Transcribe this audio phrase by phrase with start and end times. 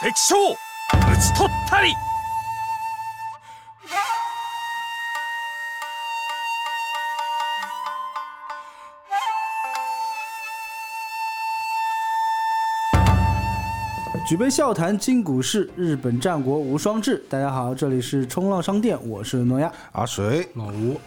[0.00, 1.94] 敵将討ち取ったり
[14.28, 17.24] 举杯笑谈今古事，日本战国无双志。
[17.30, 19.72] 大家好，这里是冲浪商店，我是诺亚。
[19.92, 21.00] 阿水，老吴，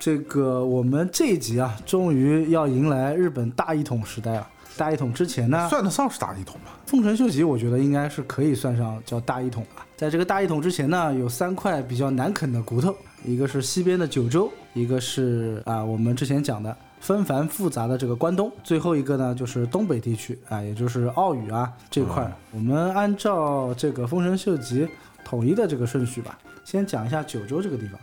[0.00, 4.48] 这个我们这一集啊，终于要迎来日本大一统时代了。
[4.77, 6.71] 大一统之前呢，算得上是大一统吧？
[6.85, 9.85] 丰臣秀吉，我觉得应该是可以算上叫大一统吧。
[9.95, 12.93] 在这个大一统之前呢，有三块比较难啃的骨头，
[13.23, 22.31] 一个是西边的九州，一个是啊我们之前讲的纷繁复杂的这个关东，最后一个呢就是东北地区啊，也就是奥羽啊这块儿。
[22.51, 24.87] 我们按照这个丰臣秀吉
[25.23, 27.99] 统一的这个顺序吧，先讲一下九州这个地方。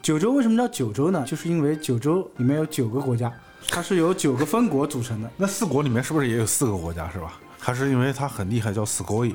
[0.00, 1.24] 九州为什么叫九州呢？
[1.26, 3.32] 就是因为九州里面有九个国家，
[3.68, 5.30] 它是由九个分国组成的。
[5.36, 7.32] 那四国里面是不是也有四个国家是吧？
[7.58, 9.34] 还是因为它很厉害叫四国语？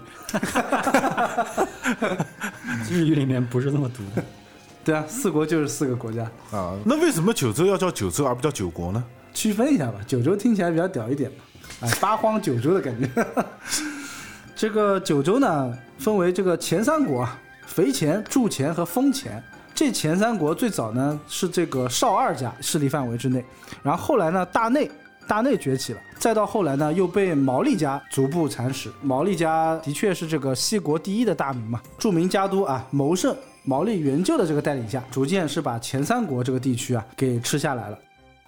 [2.89, 4.23] 日语里面不是这么读的。
[4.85, 9.03] 对啊，四国就是四个国家，啊，那为什么九州要叫九州而不叫九国呢？
[9.33, 9.99] 区分一下吧。
[10.07, 11.37] 九州听起来比较屌一点嘛，
[11.81, 13.09] 哎，八荒九州的感觉。
[14.55, 19.43] 这个九州呢，分为这个前三国啊，肥前、筑前和丰前。
[19.79, 23.41] 这前三国最早呢是这个少二家势力范围之内，
[23.81, 24.91] 然后后来呢大内
[25.25, 28.91] 大内崛起了，再到后来呢又被毛利家逐步蚕食。
[29.01, 37.97] 毛利家的确是这个西国第一的大名嘛，著名家督啊谋胜毛利元就的这个带领下，逐渐是把前三国这个地区啊给吃下来了。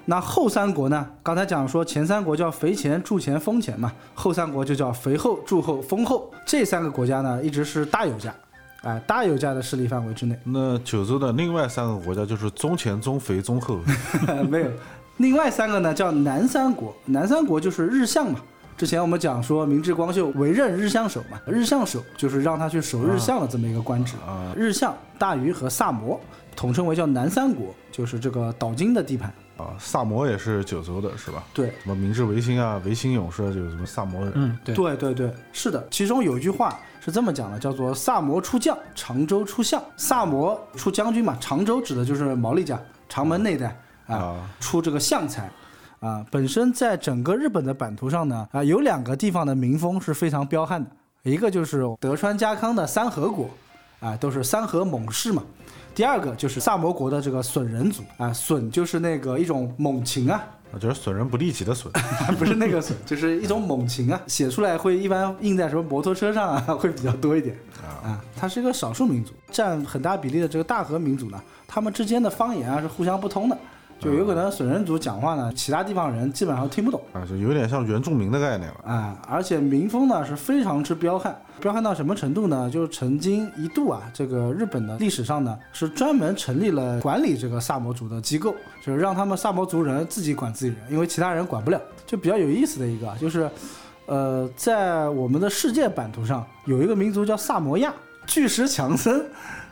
[0.04, 1.08] 那后三国呢？
[1.24, 6.30] 刚才讲说前三国叫肥前、筑前、丰前嘛，后三国就叫肥后、筑后、丰后。
[6.46, 8.36] 这三个国家呢，一直是大友家，
[8.82, 10.36] 哎，大友家的势力范围之内。
[10.44, 13.80] 那九州的另外三个国家就是中前、中肥、中后。
[14.50, 14.72] 没有，
[15.18, 18.40] 另外三个呢叫南三国，南三国就是日向嘛。
[18.76, 24.16] 之前我们讲说明治光秀委任日向守嘛，日向守就是让他去守日向的这么一个官职。
[24.26, 26.20] 啊日向、大隅和萨摩
[26.56, 29.32] 统称为叫南三国，就是这个岛津的地盘。
[29.62, 31.44] 啊，萨摩也是九州的是吧？
[31.54, 34.32] 对，什么明治维新啊、维新勇士啊，就是什么萨摩人。
[34.36, 35.88] 嗯，对，对对对，是的。
[35.92, 39.82] 其中有一句话是这么讲的，叫做“萨摩出将，常州出相”。
[39.96, 43.68] 萨摩出将军嘛，常州指的就是毛利家长门那一带
[44.08, 45.50] 啊，啊出这个相才
[46.00, 46.26] 啊。
[46.32, 50.90] 本身在整个日本的版图上呢，啊，有两个地方的民风是非常彪悍的，
[51.24, 53.50] 一个就是德川家康的三河国，
[54.00, 55.44] 啊，都是三河猛士嘛。
[55.94, 60.42] 第二个就是萨摩国的这个损人族啊，损就是那个一种猛禽啊，
[60.74, 61.92] 啊，就是损人不利己的损。
[62.40, 67.56] 不是那个损，就是一种猛禽啊，写出来会一般印在什么摩托车上啊， 会比较多一点
[68.04, 68.22] 啊。
[68.36, 73.58] 它是一个少数民族，占很大比例的这个大和民族呢，他们之间的方言啊是互相不通的，
[74.02, 77.00] 就有可能损人族讲话呢，其他地方人基本上听不懂。
[77.14, 78.78] 啊，就有点像原住民的概念了。
[78.84, 82.68] 啊，而且民风呢是非常之彪悍，彪悍到什么程度呢？
[82.68, 91.80] 就是曾经一度啊，这个日本的历史上呢是专门成立了管理这个萨摩族的机构，就是让他们萨摩族人自己管自己人，因为其他人管不了。
[92.08, 93.48] 就比较有意思的一个啊，就是，
[94.08, 97.94] 呃，在我们的世界版图上有一个民族叫萨摩亚，
[98.26, 99.24] 巨石强森。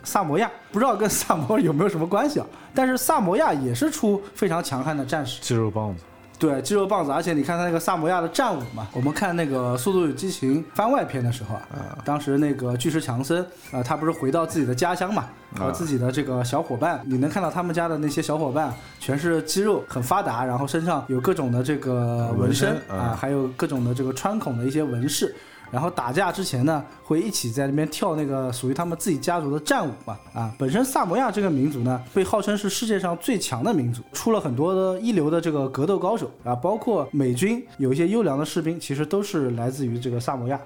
[0.04, 2.46] 萨摩亚不知道跟萨摩有没有什么关系啊？
[2.74, 6.04] 但是萨摩亚也是出非常强悍的战士，肌肉棒子。
[6.38, 15.26] 对，肌肉棒子，而且你看他那个萨摩亚的战舞嘛，我们看那个《速度与激情》番外篇的时候啊，当时那个巨石强森啊、他不是回到自己的家乡嘛，
[15.58, 25.36] 和自己的这个小伙伴，你能看到他们家的那些小伙伴全是肌肉很发达，然后身上有各种的这个纹身啊，还有各种的这个穿孔的一些纹饰。
[25.72, 30.18] 然后打架之前呢，会一起在那边跳那个属于他们自己家族的战舞嘛。
[30.34, 40.60] 啊，本身萨摩亚这个民族呢，被号称是世界上最强的民族，出了很多的一流的这个格斗高手啊，包括美军有一些优良的士兵，其实都是来自于这个萨摩亚。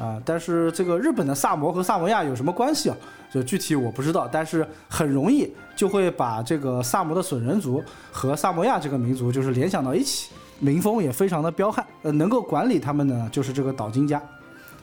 [0.00, 2.96] 啊，但是这个日本的萨摩和萨摩亚有什么关系啊？
[3.30, 10.30] 就具体我不知道，但是很容易就会把这个萨摩的损人族和萨摩亚这个民族就是联想到一起，
[10.64, 11.84] 民风也非常的彪悍。
[12.02, 14.20] 呃，能够管理他们呢，就是这个岛津家。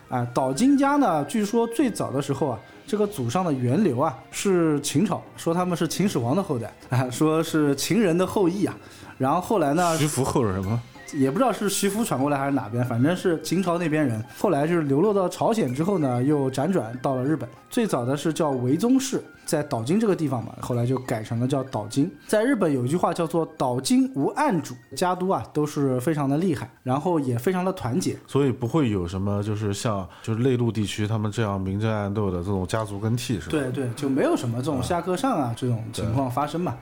[0.09, 8.77] 啊，岛津家呢，据说最早的时候啊，这个祖上的源流啊是秦朝，说他们是秦始皇的后代啊，说是秦人的后裔啊。
[9.17, 10.81] 然后后来呢， 徐福后人吗？
[11.13, 14.23] 也不知道是徐福传过来还是哪边，反正是秦朝那边人。
[14.37, 17.47] 后来就是流落到朝鲜之后呢，又辗转到了日本。
[17.69, 22.11] 最早的是叫维宗室，在岛津这个地方嘛，后来就改成了叫岛津。
[22.27, 28.17] 在日本有一句话叫做“岛津无暗主”，家督啊都是非常的厉害，然后也非常的团结。
[28.27, 33.51] 所以不会有什么就是像就是内陆地区他们这样明争暗斗的这种家族更替是吧？
[33.51, 36.75] 对对，就没有什么这种下课上啊这种情况发生嘛。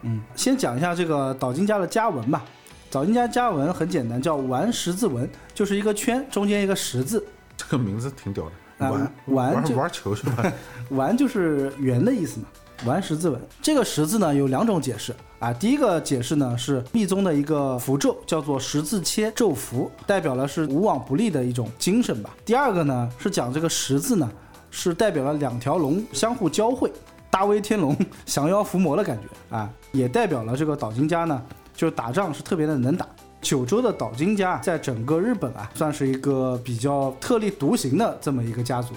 [0.00, 2.42] 嗯，先讲一下这个岛津家的家文吧。
[2.90, 7.24] 岛津家家文很简单，叫玩十字纹，就是一个圈中间一个十字。
[7.56, 8.50] 这个名字挺屌的。
[8.84, 10.52] 啊玩玩就玩玩球去吧。
[10.88, 12.46] 丸就是圆的意思嘛，
[12.86, 13.40] 玩十字纹。
[13.60, 22.30] 这个十字呢有两种解释啊，第一个解释呢是密宗的一个符咒，叫做十字切咒符，代表了是无往不利的一种精神吧。
[22.44, 24.28] 第二个呢是讲这个十字呢
[24.70, 26.90] 是代表了两条龙相互交汇，
[27.30, 27.94] 大威天龙
[28.24, 31.42] 降妖伏魔的感觉啊，也代表了这个岛津家呢
[31.80, 33.08] 就打仗是特别的能打。
[33.40, 38.92] 九州的岛津家在整个日本啊，算是一个比较特立独行的这么一个家族，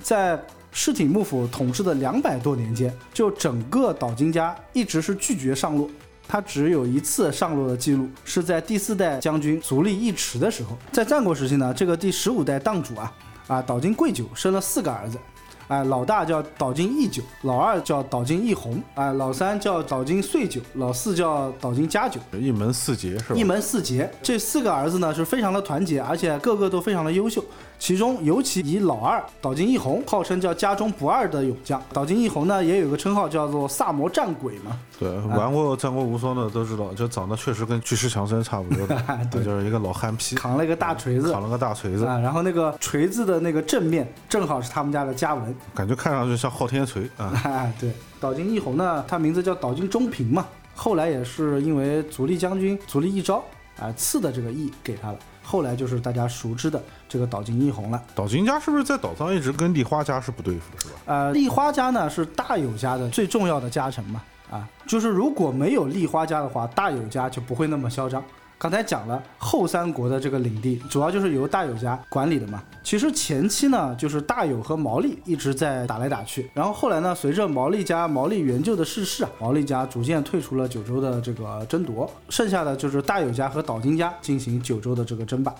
[0.00, 0.40] 在
[0.70, 5.90] 室町幕府统治的两百多年间，就整个岛津家一直是拒绝上洛，
[6.28, 10.78] 他只有一次上洛的记录，是在第四代将军足利义持的时候。
[10.92, 13.12] 在战国时期呢，这个第十五代当主啊
[13.48, 15.18] 啊岛津贵久生了四个儿子。
[15.68, 22.18] 哎，老大叫岛津义久，老二叫岛津义弘，哎，老三叫岛津岁久，老四叫岛津家久。
[22.32, 23.36] 一门四杰是吧？
[23.36, 27.44] 一门四杰，这四个儿子呢是非常的团结，而且个个都非常的优秀。
[27.78, 31.80] 其中尤其以老二岛津义弘号称叫家中不二的勇将。
[31.92, 34.76] 岛津义弘呢也有个称号叫做萨摩战鬼嘛。
[34.98, 38.96] 对，玩过战国无双的都知道，就长得确实跟巨石强森差不多 的，
[39.30, 45.54] 对就是一个老憨批，扛了一个大锤子扛了个大锤子，啊，然后那个锤子的那个正面正好是他们家的家纹。
[45.74, 47.26] 感觉看上去像昊天锤啊。
[47.26, 53.42] 啊， 对，岛津义弘呢，他名字叫岛津中平嘛，后来也是因为足利将军足利义昭
[53.78, 58.02] 啊赐的这个义给他了，后来就是大家熟知的这个岛津义弘了。
[58.14, 60.94] 岛津家是不是在岛上一直跟立花家是不对付的，是吧？
[61.06, 68.22] 呃，立花家呢是大友家的最重要的家臣嘛，啊，就是如果没有立花家的话，大友家就不会那么嚣张。
[68.58, 72.60] 刚才讲了后三国的这个领地，主要就是由大友家管理的嘛。
[72.82, 85.54] 其实前期呢，就是大友和毛利一直在打来打去，然后后来呢，随着毛利家毛利元就的逝世啊，毛利家逐渐退出了九州的这个争夺，剩下的就是大友家和岛津家进行九州的这个争霸。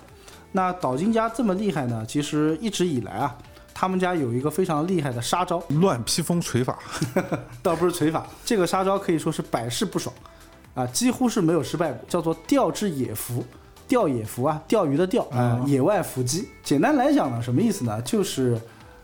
[0.50, 3.36] 那岛津家这么厉害呢，其实一直以来啊，
[3.72, 6.76] 他们家有一个非常厉害的杀招，乱披风锤法，
[7.62, 10.12] 倒不是锤法，这个杀招可以说是百试不爽，
[10.78, 13.44] 啊，几乎是没有失败过，叫做钓之野服，
[13.88, 16.48] 钓野服啊，钓鱼的钓啊，野外伏击。
[16.62, 18.00] 简单来讲呢，什么意思呢？
[18.02, 18.56] 就是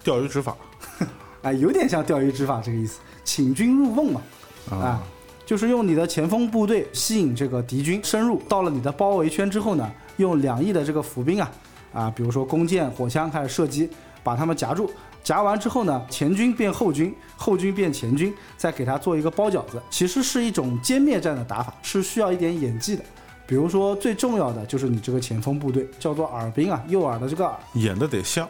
[0.04, 0.56] 钓鱼执法
[1.42, 4.22] 啊，有点像钓鱼执法这个意思，请君入瓮嘛，
[4.70, 5.02] 啊，
[5.44, 11.50] 就是用你的前锋部队吸引这个敌军深入，到了你的包围圈之后呢，用两翼的这个伏兵啊，
[11.92, 13.90] 啊，比如说弓箭、火枪开始射击，
[14.22, 14.88] 把他们夹住。
[15.24, 23.02] 夹完之后呢，前军变后军，后军变前军，再给他做一个包饺子，其实是一种歼灭战的打法，是需要一点演技的。
[23.46, 28.46] 比如说最重要的就是你这个前锋部队叫做耳兵啊，右耳的这个耳，演的得像，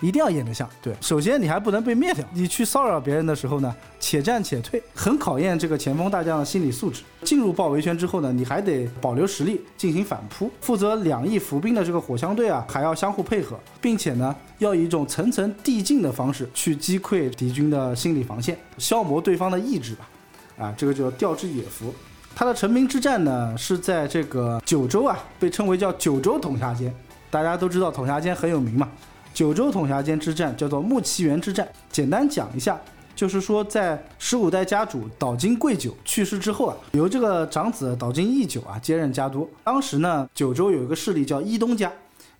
[0.00, 0.68] 一定要演得像。
[0.80, 7.02] 对，首先你还不能被灭掉，你去骚扰别人的时候呢，且战且退，很考验这个前锋大将的心理素质。
[7.22, 10.50] 进入包围圈之后呢，你还得保留实力进行反扑。
[10.60, 20.08] 负责两翼伏兵的这个火枪队啊，还要相互配合，并且呢，要以一种层层递进的方式去击溃敌军的心理防线，消磨对方的意志吧。
[20.58, 21.94] 啊，这个叫调之野伏。
[22.34, 26.94] 他的成名之战呢，是在这个九州啊，被称为叫九州统辖间。
[27.30, 28.88] 大家都知道统辖间很有名嘛。
[29.38, 31.68] 九州统辖间之战叫做木崎原之战。
[31.92, 32.76] 简单讲一下，
[33.14, 39.48] 就是说在十五代家主岛津贵久去世之后啊，由这个长子岛津义久啊接任家督。
[39.62, 41.92] 当时呢，九州有一个势力叫伊东家，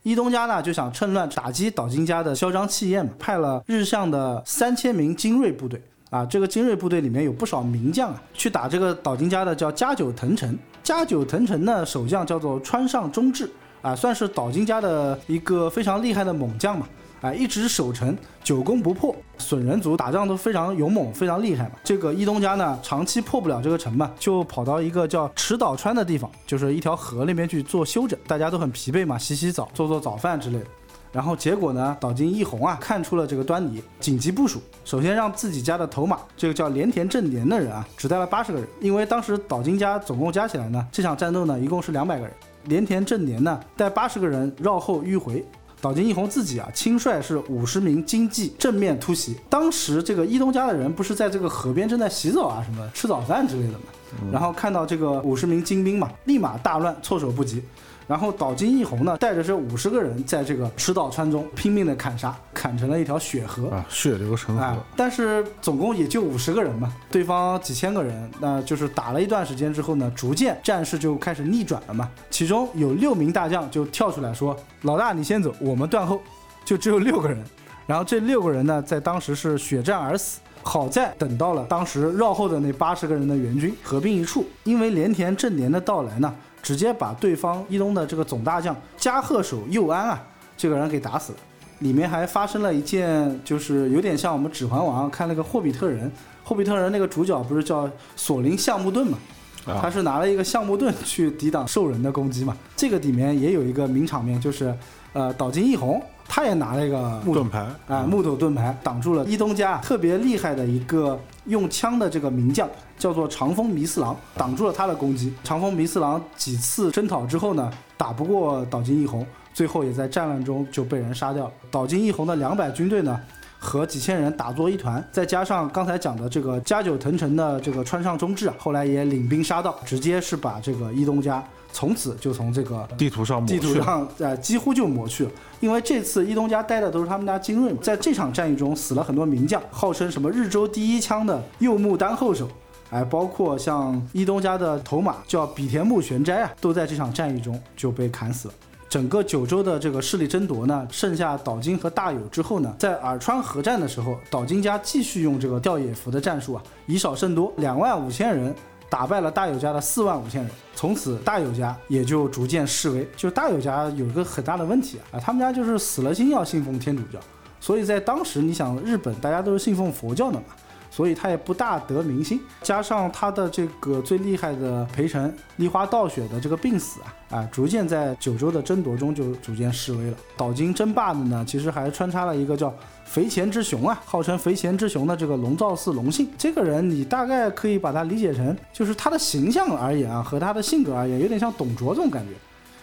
[0.02, 5.80] 伊东家呢就想趁乱打击岛津家的嚣张气焰嘛，派了日向的三千名精锐部队。
[6.10, 10.58] 啊，这个精锐部队里面有不少名将啊，去打这个岛津家的叫加久藤城。
[10.82, 13.48] 加久藤城呢，守将叫做川上忠志，
[13.82, 16.88] 啊，算是岛津家的一个非常厉害的猛将嘛。
[17.20, 19.14] 啊，一直守城，久攻不破。
[19.38, 21.72] 损人族打仗都非常勇猛，非常厉害嘛。
[21.82, 28.18] 这个伊东家呢，长期破不了这个城嘛，就跑到一个叫池岛川的地方，就是一条河那边去做休整。
[28.26, 30.66] 大家都很疲惫嘛，洗洗澡，做做早饭之类的。
[31.10, 42.34] 然后结果呢，岛津义弘啊看出了这个端倪，紧急部署，首先让自己家的头马，这个叫连田正年的人啊，只带了八十个人，因为当时岛津家总共加起来呢，这场战斗呢一共是两百个人，
[42.64, 45.44] 连田正年呢带八十个人绕后迂回。
[45.80, 49.36] 岛津义弘自己啊，亲率是五十名精骑正面突袭。
[49.48, 53.84] 当时这个伊东家的人不是在这个河边正在洗澡啊，什么吃早饭之类的嘛，
[54.32, 57.62] 然后看到这个五十名精兵嘛，立马大乱，措手不及。
[58.08, 63.68] 然后岛津义弘呢，带着这五十个人，在这个池岛川中拼命的砍杀，砍成了一条血河。
[63.68, 64.62] 啊，血流成河。
[64.62, 72.10] 啊，但是总共也就五十个人嘛，对方几千个人，那就是打了一段时间之后呢，逐渐战事就开始逆转了嘛。
[72.30, 76.20] 其中有六名大将就跳出来说：“老大你先走，我们断后。”
[76.64, 77.38] 就只有六个人，
[77.86, 80.40] 然后这六个人呢，在当时是血战而死。
[80.62, 86.34] 好在等到了当时绕后的那八十个人的援军合并一处，因为连田正年的到来呢，
[86.68, 90.22] 直接把对方伊东的这个总大将加贺守右安啊
[90.54, 91.38] 这个人给打死了。
[91.78, 96.12] 里面还发生了一件，就是有点像我们《指环王》看那个霍比特人，
[96.44, 99.16] 霍比特人那个主角不是叫索林橡木盾嘛？
[99.64, 102.54] 啊他是拿了一个橡木盾去抵挡兽人的攻击嘛。
[102.76, 104.74] 这个里面也有一个名场面，就是
[105.14, 112.68] 呃岛津义弘他也拿了一个木盾牌啊、木头盾牌挡住了伊东家特别厉害的一个用枪的这个名将，
[112.98, 115.32] 叫做长风弥四郎，挡住了他的攻击。
[115.42, 121.52] 长风弥四郎几次征讨之后呢，打不过岛津义弘，最后也在战乱中就被人杀掉了。
[121.70, 123.18] 岛津义弘的两百军队呢，
[123.58, 131.42] 和几千人打作一团，再加上刚才讲的这个加久藤城的这个川上忠志啊，后来也领兵杀到，直接是把这个伊东家
[131.72, 142.48] 从此就从这个地图上抹地图上呃几乎就抹去了，因为这次伊东家带的都是他们家精锐，在这场战役中死了很多名将，号称什么日州第一枪的右木丹后手。
[142.90, 148.54] 哎，包括像伊东家的头马叫比田木玄斋啊，都在这场战役中就被砍死了。
[148.88, 158.54] 整个九州的这个势力争夺呢，剩下岛津和大友之后呢，在耳川合战的时候，岛津家继续用这个吊野伏的战术啊，以少胜多，两万五千人
[158.90, 163.08] 打败了大友家的四万五千人，从此大友家也就逐渐式微。
[163.16, 167.18] 就大友家有一个很大的问题啊，他们家就是死了心要信奉天主教，
[167.60, 170.44] 所以在当时你想日本大家都是信奉佛教的嘛，
[170.90, 172.40] 所以他也不大得民心。
[172.62, 180.16] 加上他的这个最厉害的陪臣梨花道雪的这个病死啊，啊，逐渐在九州的争夺中就逐渐式微了。
[180.36, 182.72] 岛津争霸的呢，其实还穿插了一个叫
[183.08, 186.30] 肥前之雄啊，号称肥前之雄的这个龙造寺隆信。
[186.36, 192.34] 这个人你大概可以把他理解成，就是他的形象而言啊，和他的性格而言，有点像董卓这种感觉。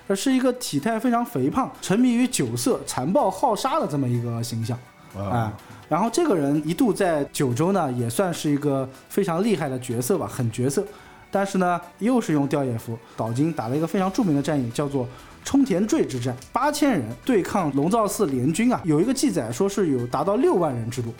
[0.08, 4.77] 而是一个体态非常肥胖、沉迷于酒色、残暴好杀的这么一个形象。
[5.15, 5.53] 啊啊，
[5.88, 10.86] 然后这个人一度在九州呢，也算是一个非常厉害的角色吧，狠角色。
[11.36, 15.06] 但是呢，又是用吊野伏，岛津打了一个非常著名的战役，叫做
[15.44, 18.80] 冲田坠之战，八千人对抗龙造寺联军啊。
[18.86, 21.12] 有一个记载说是有达到六万人之多，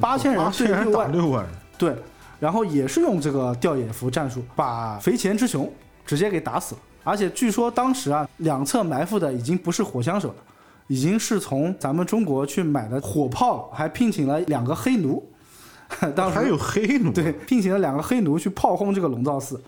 [0.00, 1.96] 八千人对六万，六万人，对，
[2.38, 5.68] 然后也是用这个吊野伏战术，把肥前之雄
[6.06, 6.80] 直接给打死了。
[7.02, 10.36] 而且据说当时啊，两侧埋伏的已经不是火枪手了，
[10.86, 15.20] 已经是从咱们中国去买的火炮，还聘请了两个黑奴。
[16.14, 19.60] 当时还有黑奴，对，聘请了两个黑奴去炮轰这个龙造寺。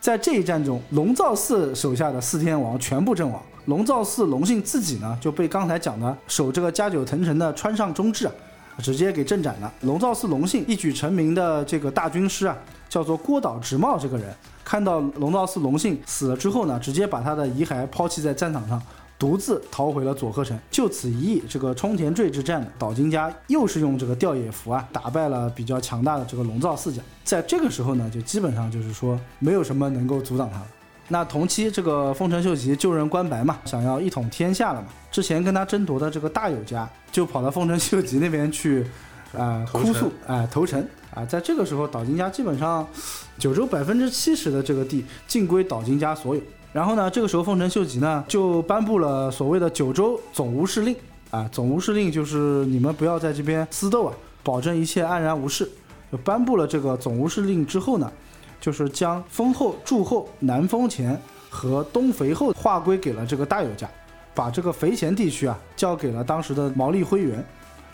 [0.00, 8.32] 在这一战中，龙造寺手下的四天王全部阵亡，龙造寺隆信自己呢就被刚才讲的守这个加久藤城的川上忠志啊，
[8.78, 9.72] 直接给阵斩了。
[9.82, 12.56] 龙造寺隆信一举成名的这个大军师啊，
[12.88, 18.82] 叫做郭岛直茂这个人，看到龙造寺隆信死了之后呢，直接把他的遗骸抛弃在战场上，
[19.22, 20.58] 独自逃回了佐贺城。
[20.68, 27.00] 就此一役，这个冲田坠之战，岛津家又是用这个吊野伏啊，打败了比较强大的这个龙造四家。
[27.22, 30.66] 在这个时候呢，就基本上就是说没有什么能够阻挡他了。
[31.06, 34.88] 那同期这个丰臣秀吉就任关白嘛，想要一统天下了嘛。
[35.12, 38.84] 之前跟他争夺的这个大友家就跑到丰臣秀吉那边去，
[39.38, 41.24] 啊、哭诉，啊、投诚啊。
[41.24, 42.84] 在这个时候，岛津家基本上
[43.38, 46.42] 九州百分之七十的这个地尽归岛津家所有。
[46.72, 50.96] 然后呢，这个时候丰臣秀吉呢就颁布了所谓的九州总无事令
[51.30, 55.70] 啊，总无事令就是你们不要在这边私斗啊，保证一切安然无事。
[56.10, 58.10] 就颁布了这个总无事令之后呢，
[58.60, 63.88] 就是将丰后、筑后、南丰前和东肥后划归给了这个大友家，
[64.34, 67.44] 把这个肥前地区啊交给了当时的毛利辉元，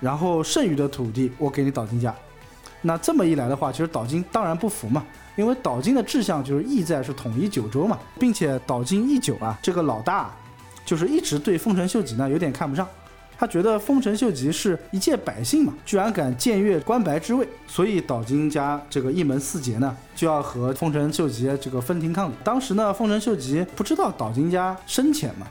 [0.01, 2.15] 然后剩余的土地我给你岛津家。
[2.83, 5.05] 那这么一来的话，其实岛津当然不服嘛，
[5.39, 10.29] 因为岛津的志向就是意在是统一九州嘛，并且岛津义久啊这个老大，
[10.85, 12.85] 就是一直对丰臣秀吉呢有点看不上。
[13.39, 22.35] 他觉得丰臣秀吉是一介百姓嘛，居然敢僭越关白之位，所以岛津家这个一门四杰呢，就要和丰臣秀吉这个分庭抗礼。
[22.43, 25.47] 当时呢，丰臣秀吉不知道岛津家深浅嘛，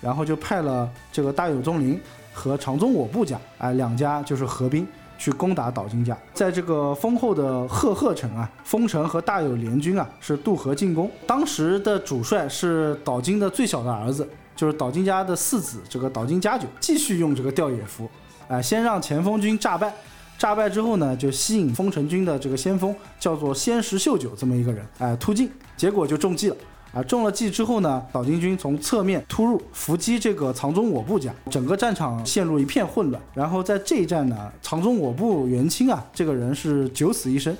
[0.00, 2.00] 然后就派了这个大友宗麟
[2.32, 4.84] 和长宗我部家，哎，两家就是合兵
[5.18, 6.16] 去攻打岛津家。
[6.32, 11.10] 在这个丰后的赫赫城啊，丰臣和大友联军啊是渡河进攻。
[11.26, 18.08] 当时的主帅是岛津的最小的儿子，就是岛津家的四子，这个岛津家久，继续用这个吊野伏，
[18.48, 19.92] 啊、先让前锋军炸败。
[20.38, 26.56] 炸败之后呢，就吸引丰臣军的这个先锋叫做仙石秀久这么一个人，哎、突进，结果就中计了。
[26.92, 33.22] 啊，中了计之后呢，岛津军从侧面突入，伏击这个藏中我部家，整个战场陷入一片混乱。
[33.34, 37.54] 然后在这一战呢，藏中我部元清啊，这个人是九死一生，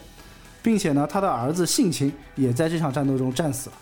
[0.63, 3.77] 并且呢，他的儿子信亲也在这场战斗中战死了。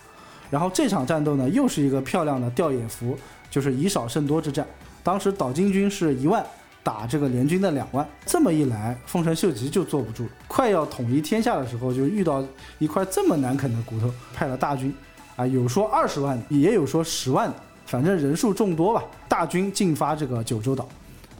[0.50, 3.16] 然后这场战斗呢，又是一个漂亮的吊眼伏，
[3.48, 4.66] 就是以少胜多之战。
[5.02, 6.44] 当时岛津军是一万
[6.82, 10.30] 打这个联军的两万，这么一来，丰臣秀吉就坐不住了。
[10.48, 12.44] 快要统一天下的时候，就遇到
[12.78, 14.94] 一块这么难啃的骨头，派了大军，
[15.36, 19.04] 啊，有说二十万，也有说十万的，反正人数众多吧。
[19.28, 20.88] 大军进发这个九州岛，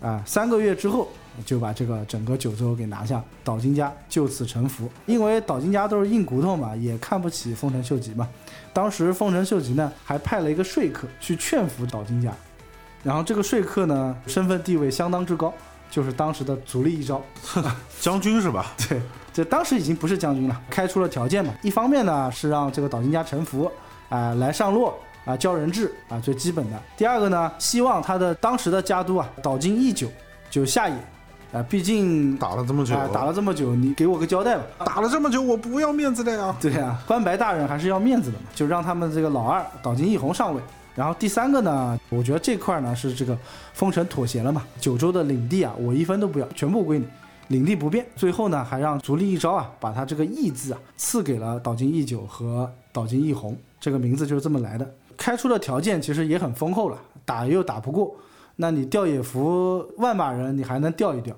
[0.00, 1.09] 啊，三个月之后
[1.45, 4.91] 就把这个整个九州给拿下，岛津家就此臣服。
[5.07, 8.29] 因为岛津家都是硬骨头嘛，也看不起丰臣秀吉嘛。
[8.73, 12.31] 当时丰臣秀吉呢还派了一个说客去劝服岛津家，
[13.03, 15.55] 然后这个说客呢身份地位相当之高，
[15.91, 17.23] 就是当时的足利一招。
[17.99, 18.75] 将军是吧？
[18.88, 19.00] 对，
[19.33, 21.55] 这当时已经不是将军了，开出了条件嘛。
[21.62, 23.71] 一方面呢是让这个岛津家臣服，
[24.08, 26.80] 啊、来上洛啊、教人质啊，最基本的。
[26.96, 30.08] 第二个呢，希望他的当时的家督啊岛津义久
[30.50, 30.94] 就下野，
[31.52, 34.64] 啊、毕竟打了这么久，啊、打了这么久，你给我个交代吧。
[34.84, 36.54] 打了这么久，我不要面子的呀。
[36.60, 40.60] 对啊，关白大人还是要面子的嘛，就让他们这个老二岛津义弘上位。
[40.94, 43.36] 然后第三个呢，我觉得这块呢是这个
[43.75, 47.06] 丰臣妥协了嘛，九州的领地啊，我一分都不要，全部归你，
[47.48, 48.06] 领地不变。
[48.14, 53.54] 最后呢，还让足利义昭啊，把他这个义字啊赐给了岛津义久和岛津义弘，
[53.87, 54.95] 这个名字就是这么来的。
[55.16, 58.16] 开出的条件其实也很丰厚了，打又打不过，
[58.57, 61.33] 那你掉野服万把人，你还能掉一掉。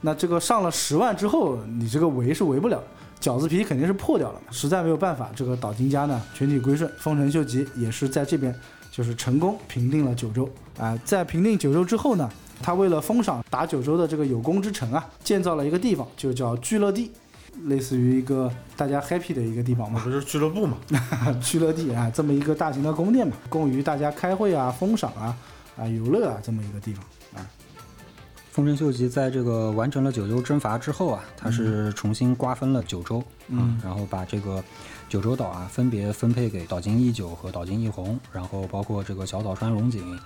[0.00, 2.82] 那这个上了十万之后，你这个围是围不了，
[3.20, 4.40] 饺子皮肯定是破掉了。
[4.50, 8.52] 实在没有办法，这个岛津家呢全体归顺，丰臣秀吉也是在这边
[8.90, 12.28] 就是成功平定了九州啊、在平定九州之后呢，
[12.60, 17.12] 他为了封赏打九州的这个有功之臣啊，建造了一个地方，就叫聚乐地，
[17.64, 20.00] 类似于一个大家 happy 的一个地方嘛。
[20.04, 20.76] 不是俱乐部嘛？
[21.42, 25.36] 俱乐地啊，这么一个大型的宫殿嘛，供于大家开会啊、封赏啊、
[25.76, 27.46] 啊游乐啊这么一个地方啊。
[28.50, 34.62] 丰臣秀吉在这个完成了九州征伐之后啊，他是重新瓜分了九州，嗯，然后把这个
[35.08, 40.16] 九州岛啊分别分配给岛津义久和岛津义弘，然后包括这个小岛川龙井，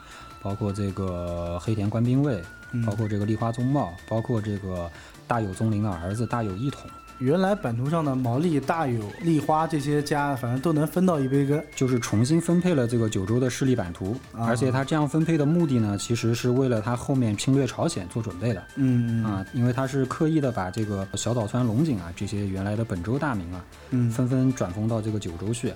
[0.43, 2.43] 包括这个黑田官兵卫，
[2.85, 4.91] 包括这个立花宗茂，包括这个
[5.27, 6.83] 大友宗麟的儿子大友义统，
[7.19, 11.63] 原来版图上的毛利、大友、立花这些家，反正都能分到一杯羹。
[11.75, 18.63] 就是重新分配了这个九州的势力版图，而且他这样分配的目的呢，其实是为了他后面侵略朝鲜做准备的。
[18.77, 19.25] 嗯嗯。
[19.25, 24.09] 啊，因为他是刻意的把这个小岛川龙井啊这些原来的本州大名啊，嗯。
[24.11, 25.71] 纷纷转封到这个九州去，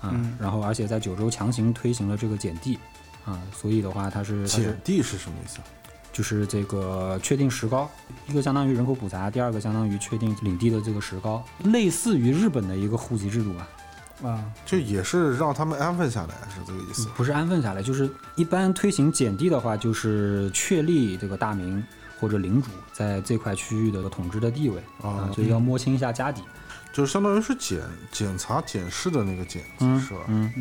[0.00, 2.76] 啊，然后而且在九州强行推行了这个减地，
[3.24, 5.58] 啊，所以的话他是减地是什么意思？
[6.18, 7.88] 就是这个确定石膏，
[8.26, 13.68] 一个相当于人口普查，第二个相当于确定领地的这个石膏，类似于日本的一个户籍制度吧，
[14.28, 17.06] 啊，就也是让他们安分下来，是这个意思。
[17.16, 21.80] 不是安分下来，就是一般推行减地的话，就是确立这个大名
[22.18, 26.42] 或者领主在这块区域的统治的地位啊，所以要摸清一下家底。
[26.92, 30.22] 就是相当于是检检查检视的那个检是吧？
[30.26, 30.52] 嗯，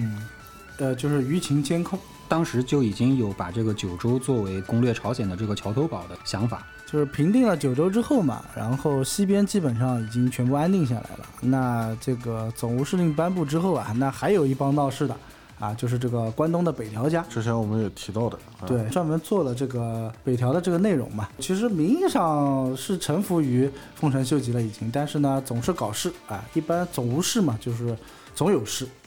[0.77, 6.65] 呃，就是舆情监控，当时就已经有把这个九州作为攻略朝鲜的这个桥头堡的想法。
[6.85, 11.25] 就是平定了九州之后嘛，然后西边基本上已经全部安定下来了。
[11.41, 15.13] 那这个总务司令颁布之后啊，那还有一帮闹事的
[15.59, 17.25] 啊，就是这个关东的北条家。
[17.29, 21.27] 之前我们也提到的，啊、对，专门做了这个北条的这个内容嘛。
[21.39, 26.41] 其实名义上是臣服于丰臣秀吉了已经，但是呢总是搞事啊。
[26.53, 27.97] 一般总无事嘛，就是
[28.33, 28.87] 总有事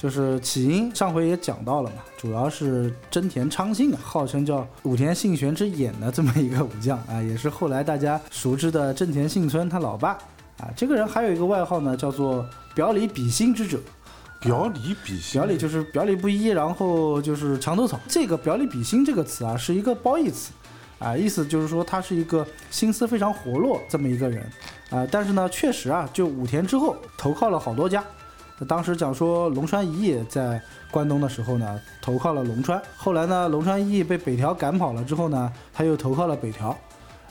[0.00, 10.12] 就是起因上回也讲到了嘛，主要是真田昌信啊，号称叫武田信玄之眼的这么一个武将啊，也是后来大家熟知的真田幸村他老爸
[10.56, 10.70] 啊。
[10.74, 13.78] 这个人还有一个外号呢，叫做表里比心之者。
[14.40, 18.00] 表里比心，表里就是表里不一，然后就是墙头草。
[18.08, 20.50] 这个“表里比心”这个词啊，是一个褒义词，
[20.98, 24.50] 啊，意思就是说他是一个心思非常活络这么一个人，
[24.88, 28.02] 啊，但是呢，确实啊，就武田之后投靠了好多家。
[28.68, 36.76] 当时讲说龙川一义在关东的时候呢，投靠了龙川，后来呢，龙川一义被北条赶跑了之后呢，他又投靠了北条。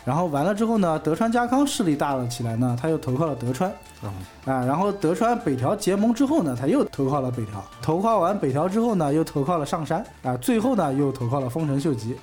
[0.06, 4.10] 然后完了之后呢，德川家康势力大了起来呢，他又投靠了德川，嗯。
[4.46, 12.16] 啊，然后德川北条结盟之后呢，他又投靠了北条，投靠完北条之后呢，又投靠了上山，啊，最后呢又投靠了丰臣秀吉，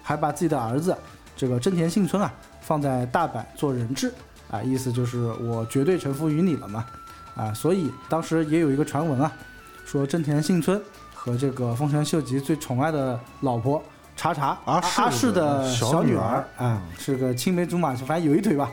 [0.00, 0.96] 还把自己的儿子
[1.36, 4.10] 这个真田幸村啊放在大阪做人质，
[4.50, 6.86] 啊，意思就是我绝对臣服于你了嘛，
[7.36, 9.32] 啊，所以当时也有一个传闻啊，
[9.84, 10.80] 说真田幸村
[11.14, 13.82] 和这个丰臣秀吉最宠爱的老婆。
[14.16, 18.70] 茶茶阿市阿市的小小女女儿儿啊，是个青梅竹马，反正有一腿吧，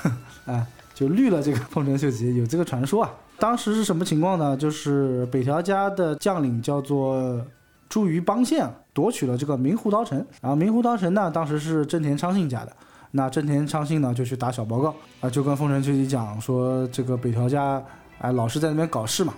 [0.46, 3.10] 啊，就绿了这个丰臣秀吉，有这个传说啊。
[3.38, 4.56] 当时是什么情况呢？
[4.56, 7.38] 就是北条家的将领叫做
[7.86, 12.72] 朱于邦宪，夺取了这个明湖刀城，然后明湖刀城呢，当时是真田昌信家的。
[13.10, 17.82] 那真田昌信呢，就去打小报告啊，就跟丰臣秀吉讲说，这个北条家
[18.18, 19.34] 哎老是在那边搞事嘛。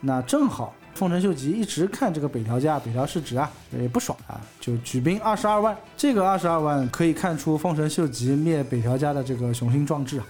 [0.00, 5.76] 那正好丰臣秀吉一直看这个北条家北条氏直啊也不爽啊，就举兵二十二万。
[5.96, 10.26] 这个二十二万可以看出丰臣秀吉灭北条家的这个雄心壮志啊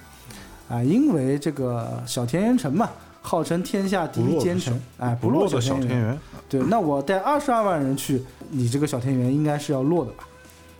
[0.68, 2.88] 啊，因为这个小田原城嘛，
[3.20, 6.18] 号称天下第一奸臣，哎，不落的小小田园，
[6.48, 10.24] 对，那我带二十二万人去，你这个小田园应该是要落的吧？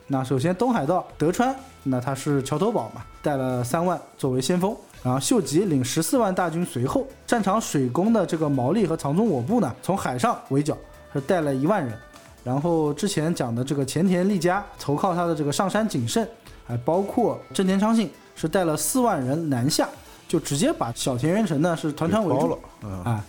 [0.07, 4.75] 那首先东海道德川，那他是桥头堡嘛，带了三万作为先锋。
[5.03, 10.77] 然后秀吉领十四万大军随后，擅长水攻的这个毛利和藏中我部呢，从海上围剿，
[11.13, 11.97] 是带了一万人。
[12.43, 16.27] 然后之前讲的这个前田利家投靠他的这个上山景胜，
[16.65, 19.87] 还包括真田昌信，是带了四万人南下，
[20.27, 22.59] 就直接把小田原城呢是团团围住包了。
[22.83, 23.25] 嗯，啊。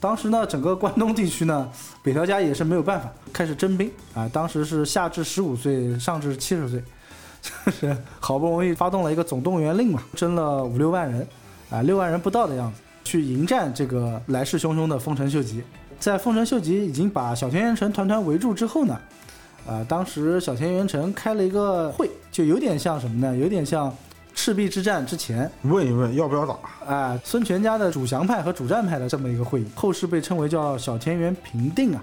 [0.00, 1.70] 当时呢，整个关东地区呢，
[2.02, 4.28] 北条家也是没有办法，开始征兵啊。
[4.32, 6.82] 当时是下至十五岁，上至七十岁，
[7.42, 11.26] 就 是好不容易发动了一个总动员令嘛，征了五六万人，
[11.68, 15.62] 啊，六万人不到的样子，去迎战这个来势汹汹的丰臣秀吉。
[15.98, 18.98] 在丰臣秀吉已经把小田原城团团围住之后呢，
[19.68, 23.36] 啊，当时小田原城开了一个会，就有点像什么呢？
[23.36, 23.94] 有点像
[24.34, 26.54] 赤壁之战之前，问一问要不要打？
[26.86, 32.02] 啊，孙权家的主降派和主战派的这么一个会议，后世被称为叫小田园平定啊，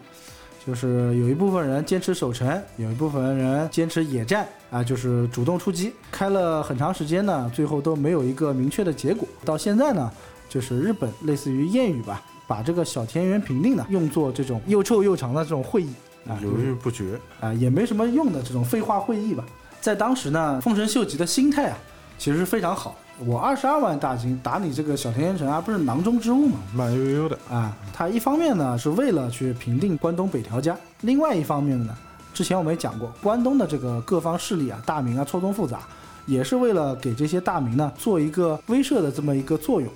[0.65, 9.27] 就是有一部分人坚持守城，有一部分人坚持野战啊，就是主动出击，开了很长时间呢，最后都没有一个明确的结果。
[9.43, 10.11] 到现在呢，
[10.47, 15.93] 就是日本类似于谚语吧，把这个小田园平定呢用作这种又臭又长的这种会议
[16.27, 17.19] 啊，犹豫不决。
[17.39, 19.43] 啊，也没什么用的这种废话会议吧。
[19.79, 21.77] 在当时呢，丰臣秀吉的心态啊，
[22.17, 22.95] 其实非常好。
[23.25, 26.60] 我二十二万大军打你这个小田原城啊，不是囊中之物吗？
[26.75, 31.97] 慢悠悠的，啊，他一方面呢是为了去平定关东北条家，另外一方面呢，
[32.32, 35.80] 之前我们也讲过，关东的这个各方势力啊、大名啊错综复杂，
[36.27, 39.89] 也是为了给这些大名呢做一个威慑的这么一个作用，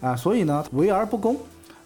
[0.00, 1.36] 啊，所以呢围而不攻，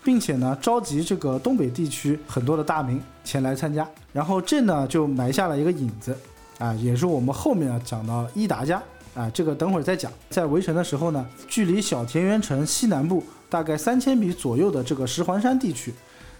[0.05, 6.17] 并且呢召集这个东北地区很多的大名前来参加，然后这呢就埋下了一个引子，
[6.59, 8.81] 啊，也是我们后面要讲到伊达家。
[9.14, 10.12] 啊，这个等会儿再讲。
[10.31, 15.92] 在围城的时候呢，距离小田园城西南部大概三千米左右的这个石环山地区，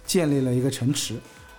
[0.07, 1.14] 建立了一个城池。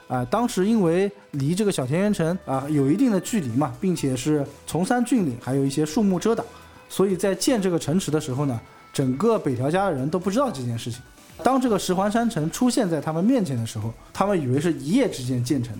[0.08, 6.44] 啊，当时因为离这个小田园城啊有一定的距离嘛，并且是崇山峻岭，还有一些树木遮挡，
[6.90, 8.60] 所以在建这个城池的时候呢，
[8.92, 11.00] 整个北条家的人都不知道这件事情。
[11.44, 15.80] 当这个石环山城出现在他们面前的时候，他们以为是一夜之间建成的。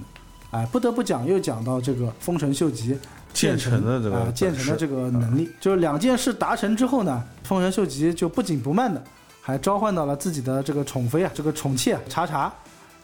[0.52, 2.98] 哎，不得不讲，又讲到这个丰臣秀吉
[3.34, 9.04] 建成的这个啊，建成的这个能力，就是两件事达成之后呢，丰臣秀吉就不紧不慢的，
[9.42, 12.52] 还召唤到了自己的这个宠妃啊，这个宠妾啊茶茶，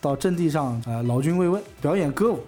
[0.02, 2.40] 到阵地上呃劳军慰问，表演歌舞，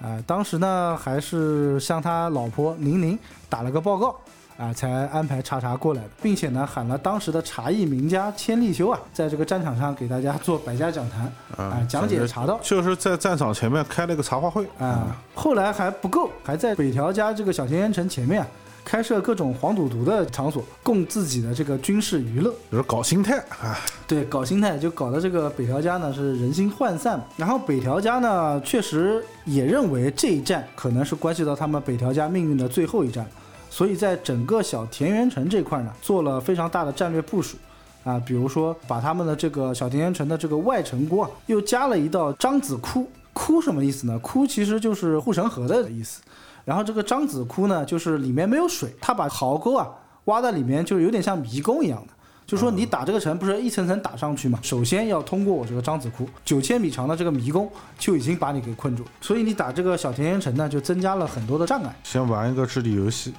[0.00, 3.16] 哎，当时呢还是向他老婆宁宁
[3.48, 4.18] 打了个报告。
[4.62, 15.16] 啊，才安排茶茶过来的，并且呢，喊了当时的茶艺名家千利休啊，在这个战场上给大家做百家讲坛啊，讲解茶道，就是在战场前面开了个茶话会啊。
[15.34, 18.46] 后来还不够，还在北条家这个小田原城前面
[18.84, 23.76] 开设各种黄赌毒的场所，供自己的这个军事娱乐，就是搞心态啊。
[24.06, 27.20] 对，搞心态就搞得这个北条家呢是人心涣散。
[27.36, 33.26] 然后北条家呢确实也认为这一战可能是关系到他们北条家命运的最后一战。
[33.72, 37.56] 所以在整个小田园城这块呢，做了非常大的战略部署，
[38.04, 43.08] 啊，比如说把他们的这个小田园城的这个外城郭啊，又加了一道张子窟。
[43.32, 44.18] 窟什么意思呢？
[44.18, 46.20] 窟其实就是护城河的意思。
[46.66, 49.88] 然后这个张子窟呢，就是里面没有水，他把壕沟啊
[50.26, 52.12] 挖在里面，就有点像迷宫一样的。
[52.44, 54.58] 就说你打这个城不是一层层打上去嘛？
[54.60, 59.02] 首先要通过我这个张子窟，九千米长的这个迷宫就已经把你给困住。
[59.22, 61.96] 所以你打这个小田园城呢，就增加了很多的障碍。
[62.04, 63.32] 先玩一个智力游戏。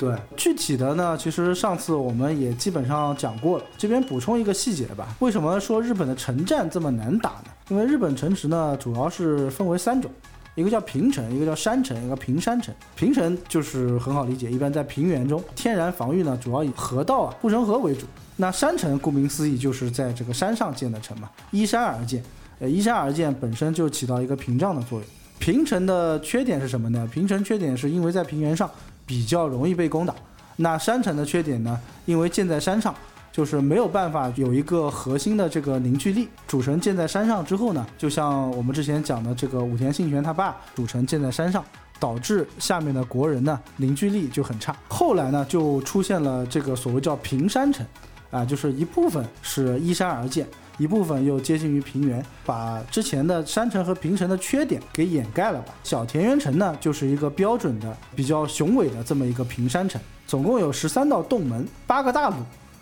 [0.00, 3.64] 对，具体的呢，其实上次我们也基本上讲过了。
[3.76, 7.50] 这边补充一个细节吧，为什么说日本的城战这么难打呢？
[7.68, 10.10] 因为日本城池呢，主要是分为三种，
[10.54, 12.74] 一个叫平城，一个叫山城，一个平山城。
[12.96, 18.06] 平城就是很好理解，一般在平原中，天然防御呢，主要以河道啊、护城河为主。
[18.36, 22.22] 那山城顾名思义就是在这个山上建的城嘛，依山而建。
[22.58, 25.06] 呃，依山而建本身就起到一个屏障的作用。
[25.38, 27.06] 平城的缺点是什么呢？
[27.12, 28.70] 平城缺点是因为在平原上。
[29.10, 30.14] 比较容易被攻打，
[30.54, 31.76] 那山城的缺点呢？
[32.06, 32.94] 因为建在山上，
[33.32, 36.28] 就是没有办法有一个核心的这个凝聚力。
[36.46, 41.64] 主城建在山上之后呢，就像我们之前讲的这个武田信玄他爸，主城建在山上，
[41.98, 44.76] 导致下面的国人呢凝聚力就很差。
[44.86, 47.84] 后来呢，就出现了这个所谓叫平山城，
[48.30, 50.46] 啊，就是一部分是依山而建。
[50.78, 55.74] 一部分又接近于平原，把之前的山城和平城的缺点给掩盖了吧。
[55.84, 62.36] 小田园城呢，就是一个标准的、比较雄伟的这么一个平山城，总共有十三道洞门，八个大鲁，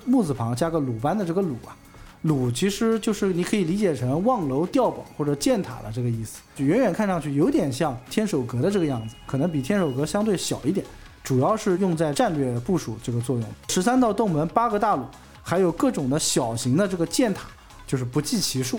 [0.05, 1.75] 木字旁加个鲁班的这个鲁啊，
[2.23, 10.87] 鲁其实就是你可以理解成望楼碉堡或者箭塔的这个意思，就远远看上去有点像天守阁的这个样子，可能比天守阁相对小一点，
[11.25, 13.45] 主要是用在战略部署这个作用。
[13.71, 15.03] 十三道洞门，八个大鲁，
[15.49, 17.43] 还有各种的小型的这个箭塔。
[17.87, 18.79] 就是不计其数，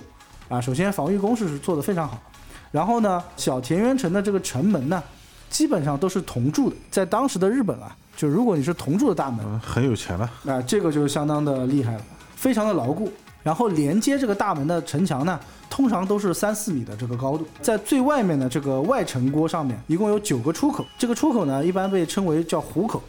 [0.50, 2.22] 啊，首先防御工事是做得非常好，
[2.70, 5.02] 然后呢，小田园城的这个城门呢，
[5.50, 6.76] 基本上都是铜铸的。
[6.92, 10.30] 在当时的日本啊，就如果你是铜铸的大门，嗯，很有钱了。
[10.44, 12.02] 那、这个就相当的厉害了，
[12.36, 13.12] 非常的牢固。
[13.42, 15.40] 然后连接这个大门的城墙呢，
[15.72, 17.48] 通常都是三四米的这个高度。
[17.64, 20.86] 在最外面的这个外城郭上面，一共有九个出口。
[21.00, 23.02] 这个出口呢，一般被称为叫虎口。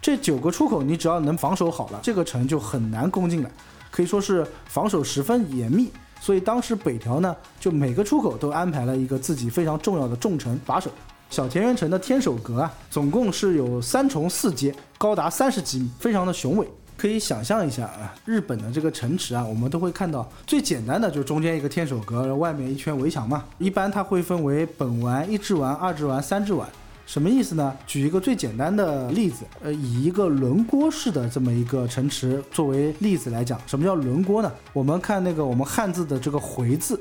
[0.00, 3.50] 这九个出口，你只要能防守好了，这个城就很难攻进来，
[3.90, 5.90] 可以说是防守十分严密。
[6.20, 10.90] 所以当时北条呢，就每个出口都安排了一个自己非常重要的重臣把守。
[11.30, 16.66] 小田园城的天守阁啊，总共是有三重四阶，高达三十几米，非常的雄伟。
[16.96, 23.44] 可以想象一下啊，日本的这个城池啊，我们都会看到最简单的就是中间一个天守阁，外面一圈围墙嘛。
[23.58, 26.68] 一般它会分为本丸、一之丸、二之丸、三之丸。
[27.08, 27.74] 什么意思呢？
[27.86, 34.52] 举一个最简单的例子，呃，以一个轮锅式的这么一个城池作为例子来讲，什么叫轮锅呢？
[34.74, 37.00] 我们看那个我们汉字的这个回字，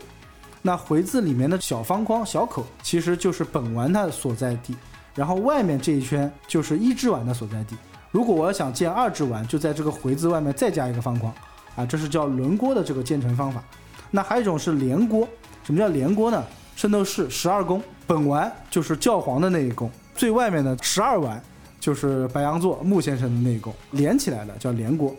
[0.61, 4.73] 那回字里面的小方框、小口，其实就是本丸它的所在地，
[5.13, 7.75] 然后外面这一圈就是一之丸的所在地。
[8.09, 11.33] 如果我要想建二之丸，就在这个回字外面再加一个方框，
[11.75, 13.61] 啊，这是叫轮锅的这个建成方法。
[14.09, 15.27] 那还有一种是连锅，
[15.65, 16.41] 什么叫连锅呢？
[16.77, 21.41] 圣斗士十二宫，本丸就是教皇的那一宫，最外面的十二丸
[21.79, 25.11] 就是白羊座木先生的那一宫，连起来的叫连锅。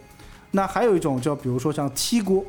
[0.53, 2.45] 那还有一种叫，比如说像梯锅，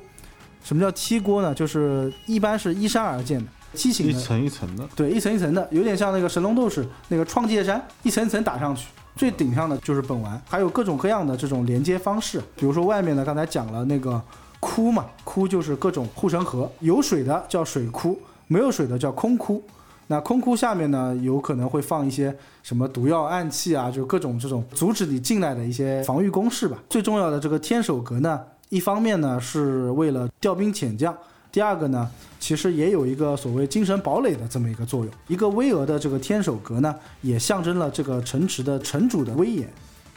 [0.64, 1.56] 什么叫梯锅呢？
[1.56, 8.90] 就是一般是依山而建的梯形的，一层一层的，对，一层一层的，有点像那个神龙斗士那个创界山，一层一层打上去。
[9.16, 14.22] 最顶上的就是本丸，还有各种各样的这种连接方式，比如说外面呢，刚才讲了那个
[14.60, 18.18] 窟嘛，窟就是各种护城河，有水的叫水窟，
[18.50, 19.64] 没有水的叫空窟。
[20.08, 26.80] 那空窟下面呢，有可能会放一些什么毒药、暗器啊，就各种这种阻止你进来的一些防御工事吧。
[26.90, 31.16] 最重要的这个天守阁呢，一方面呢是为了调兵遣将，
[31.52, 32.10] 第二个呢，
[32.40, 35.14] 其实也有一个所谓精神堡垒的这么一个作用。
[35.28, 39.70] 一个巍峨的这个天守阁呢，也象征了这个城池的城主的威严。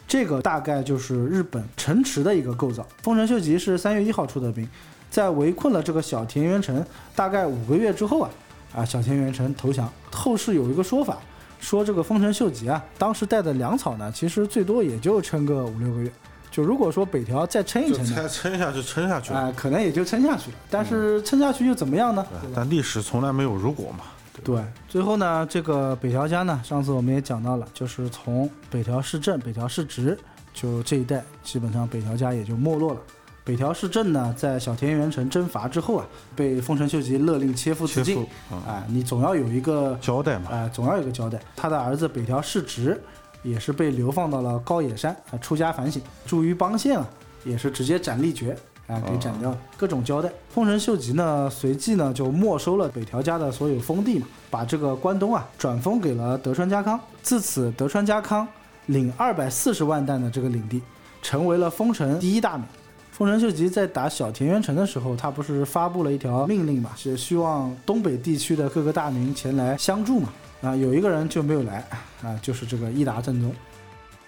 [0.08, 2.86] 这个大概就是日本城池的一个构造。
[3.02, 4.66] 丰臣秀吉是三月一号出的兵，
[5.12, 6.82] 在围困了这个小田园城
[7.14, 8.30] 大概五个月之后啊，
[8.74, 9.86] 啊小田园城投降。
[10.10, 11.18] 后世有一个说法，
[11.60, 16.10] 说这个丰臣秀吉啊，当时带的粮草呢，其实最多也就撑个五六个月。
[16.50, 19.34] 就如果说北条再撑一撑，再撑下去，撑下去。
[19.34, 20.56] 啊、可能也就撑下去了。
[20.70, 22.26] 但是撑下去又怎么样呢？
[22.40, 24.04] 对但历史从来没有如果嘛。
[24.42, 30.18] 对，最后呢，这个北条家呢，上次我们也讲到了，就是从北条氏政、北条氏直，
[30.54, 33.00] 就这一代，基本上北条家也就没落了。
[33.44, 38.24] 北条氏政呢，在小田原城征伐之后啊，被丰臣秀吉勒令切腹自尽。
[38.48, 40.50] 啊、啊，你总要有一个交代嘛。
[40.50, 41.40] 啊、总要有一个交代。
[41.56, 43.00] 他的儿子北条氏直
[43.42, 46.00] 也是被流放到了高野山啊、出家反省。
[46.24, 47.08] 朱于邦县啊，
[47.44, 50.30] 也是直接斩立决啊、给斩掉了，各种交代。
[50.48, 57.00] 丰臣秀吉呢，随即呢就没收了北条家的所有封地嘛，把这个关东啊转封给了德川家康。
[57.22, 58.46] 自此，德川家康
[58.86, 60.80] 领二百四十万担的这个领地，
[61.22, 62.64] 成为了丰臣第一大名。
[63.12, 70.30] 丰臣秀吉在打小田园城的时候，他不是发布了一条命令嘛，是希望东北地区的各个大名前来相助嘛。
[70.62, 71.86] 啊，有一个人就没有来
[72.22, 73.54] 啊，就是这个伊达正宗。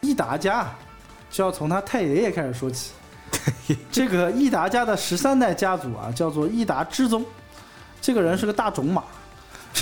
[0.02, 0.78] 伊达家啊
[1.30, 2.92] 就要从他太爷爷开始说起。
[3.90, 7.24] 这个伊达家的十三代家族啊，叫做伊达之宗。
[8.02, 9.02] 这个人是个大种马，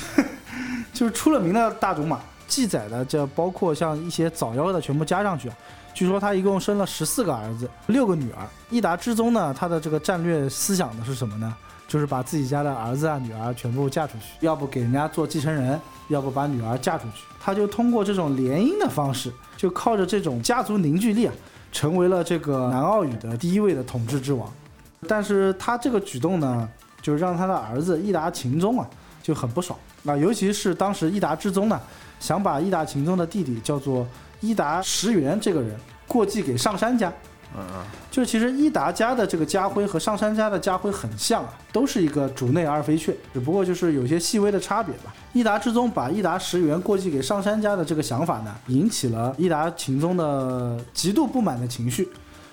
[0.94, 2.20] 就是出了名的大种马。
[2.46, 5.56] 记载的这包括像一些早夭的全部加上去啊。
[5.94, 8.46] 据说他一共生了十四个儿子，六个女儿。
[8.70, 11.54] 伊达之宗呢，他的这个战略思想的是什么呢？
[11.86, 15.78] 就是把自己家的儿子啊、女儿全部嫁出去，要不给人家做继承人，
[16.08, 17.24] 要不把女儿嫁出去。
[17.38, 21.34] 他就通过这种联姻的方式，就靠着这种家族凝聚力啊，
[21.70, 24.50] 成为了这个南奥羽的第一位的统治之王。
[25.06, 26.66] 但是他这个举动呢，
[27.02, 28.88] 就让他的儿子伊达勤宗啊
[29.22, 31.78] 就很不爽啊，尤其是当时伊达之宗呢，
[32.18, 34.06] 想把伊达勤宗的弟弟叫做
[34.42, 35.74] 伊达石原这个人
[36.06, 37.10] 过继给上杉家。
[37.54, 45.14] 嗯嗯，就其实伊达家的这个家徽和上杉家的家徽很像啊，都是一个主内二飞雀，只不过就是有些细微的差别吧。
[45.34, 52.08] 伊达之宗把伊达石原过继给上杉家的这个想法呢，引起了伊达勤宗的极度不满的情绪，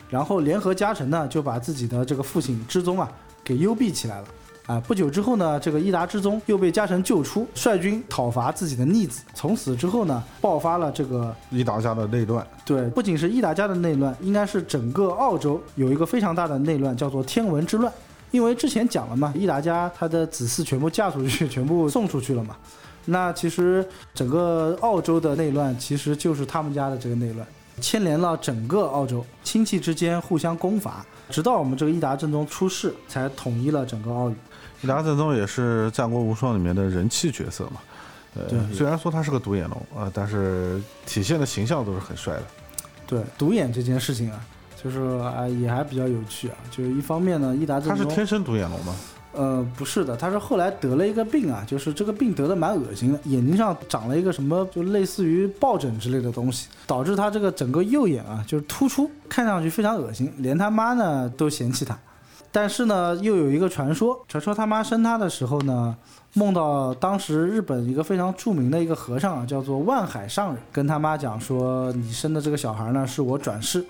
[0.10, 3.10] 然后联合家臣呢，就把自己的这个父亲之宗啊
[3.42, 4.28] 给幽闭起来了。
[4.70, 9.24] 啊，不久之后呢，这个伊达之宗又被家臣救出，率军讨伐自己的逆子。
[9.34, 17.92] 从此之后呢，爆发了这个伊达家的内乱，对，不仅是伊达家的内乱，应该是整个澳洲有一个非常大的内乱，叫做天文之乱。
[18.30, 22.56] 因为之前讲了嘛，伊达家他的子嗣全部嫁出去，全部送出去了嘛。
[23.06, 27.48] 那其实整个澳洲的内乱，其实就是他们家的这个内乱，
[27.82, 34.36] 牵连了整个澳洲，亲戚之间互相攻伐，直到我们这个伊达正宗出世，才统一了整个澳羽。
[34.82, 37.82] 伊达正宗也是《战国无双》里面的人气角色嘛。
[38.36, 42.44] 呃对虽然说他是个独眼龙啊、呃但是体现的形象都是很帅的。
[43.08, 44.40] 对，独眼这件事情啊，
[44.82, 46.56] 就是啊也还比较有趣啊。
[46.70, 48.96] 就是一方面呢，伊达他是天生独眼龙吗？
[49.32, 61.98] 呃，不是的，他是后来得了一个病啊，就是这个病得的蛮恶心的，眼睛上长了一个什么，就类似于疱疹之类的东西，导致他这个整个右眼啊就是突出，看上去非常恶心，连他妈呢都嫌弃他。
[62.52, 65.96] 但是呢，又有一个传说，传说他妈生他的时候呢，
[66.34, 73.86] 梦到当时日本一个非常著名的一个和尚啊，叫做万海上人，跟他妈讲说，你生的这个小孩呢是我转世，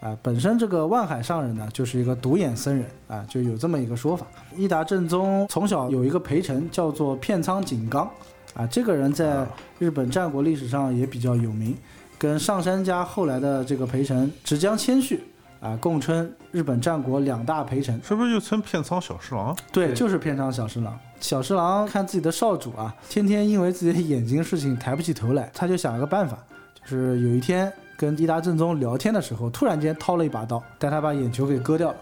[0.00, 4.26] 啊，本身这个万海上人呢，就是一个独眼僧人啊，就有这么一个说法。
[4.56, 8.08] 伊达正宗从小有一个陪臣叫做片仓景纲
[8.52, 9.46] 啊，这个人在
[9.78, 11.74] 日本战国历史上也比较有名，
[12.18, 15.24] 跟上杉家后来的这个陪臣直江谦绪
[15.62, 17.98] 啊，共称日本战国两大陪臣。
[18.02, 19.56] 是不是又称片仓小侍郎？
[19.70, 20.98] 对，就是片仓小侍郎。
[21.20, 26.36] 小侍郎看自己的少主啊，天天因为自己的眼睛事情抬不起头来，他就想了个办法，
[26.84, 31.96] 就是有一天跟伊达正宗聊天的时候，突然间掏了一把刀，带他把眼球给割掉了。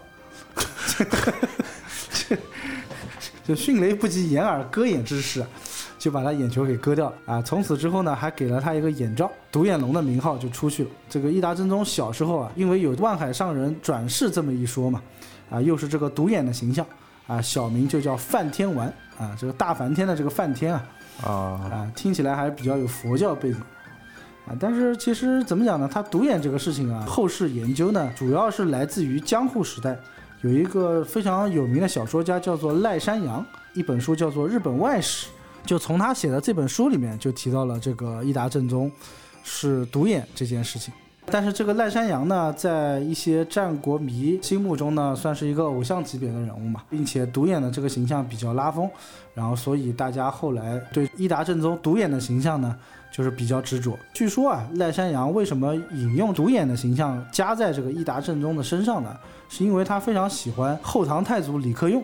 [2.27, 2.37] 这
[3.47, 5.45] 就迅雷不及掩耳割眼之势，
[6.01, 7.41] 就把他眼球给割掉了啊！
[7.43, 10.89] 从此之后呢，还给了他一个眼罩，独眼龙的名号就出去了。
[11.07, 14.99] 这个伊达真宗小时候啊，因为有万海上人转世这么一说嘛，
[15.51, 16.83] 啊，又是这个独眼的形象
[17.27, 20.83] 啊，小名就叫梵天丸啊，这个大梵天的这个梵天啊，
[21.23, 21.29] 啊，
[21.71, 23.59] 啊，听起来还比较有佛教背景
[24.47, 24.57] 啊。
[24.59, 25.87] 但是其实怎么讲呢？
[25.87, 29.95] 他独眼这个事情啊，后世研究呢，主要是来自于江户时代，
[30.41, 35.27] 有一个非常有名的小说家叫做赖山羊，一本书叫做《日本外史》，
[35.65, 38.91] 就从他写的这本书里面就提到了这个伊达正宗
[39.43, 40.93] 是独眼这件事情。
[41.27, 48.89] 但是这个赖山羊呢，在一些战国迷心目中呢，算是一个偶像级别的人物嘛，并且独眼的这个形象比较拉风，
[49.35, 52.75] 然后所以大家后来对伊达正宗独眼的形象呢，
[53.13, 53.97] 就是比较执着。
[54.13, 59.15] 据说啊，赖山羊为什么引用独眼的形象加在这个伊达正宗的身上呢？
[59.47, 62.03] 是因为他非常喜欢后唐太祖李克用。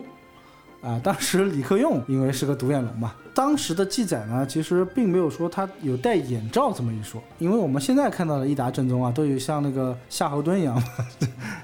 [0.80, 10.82] 啊，当时李克用因为是个独眼龙嘛，当时的记载呢，其实并没有说他有戴眼罩这么一说，因为我们现在看到的伊达正宗啊，都有像那个夏侯惇一样嘛，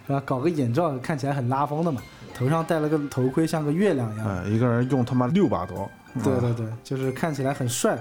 [0.07, 0.21] 是吧？
[0.27, 2.03] 搞个眼罩看起来很拉风的嘛，
[2.35, 4.27] 头上戴了个头盔，像个月亮一样。
[4.27, 5.91] 哎，一个人用他妈六把刀，啊
[6.23, 7.95] 对对对，就是看起来很帅，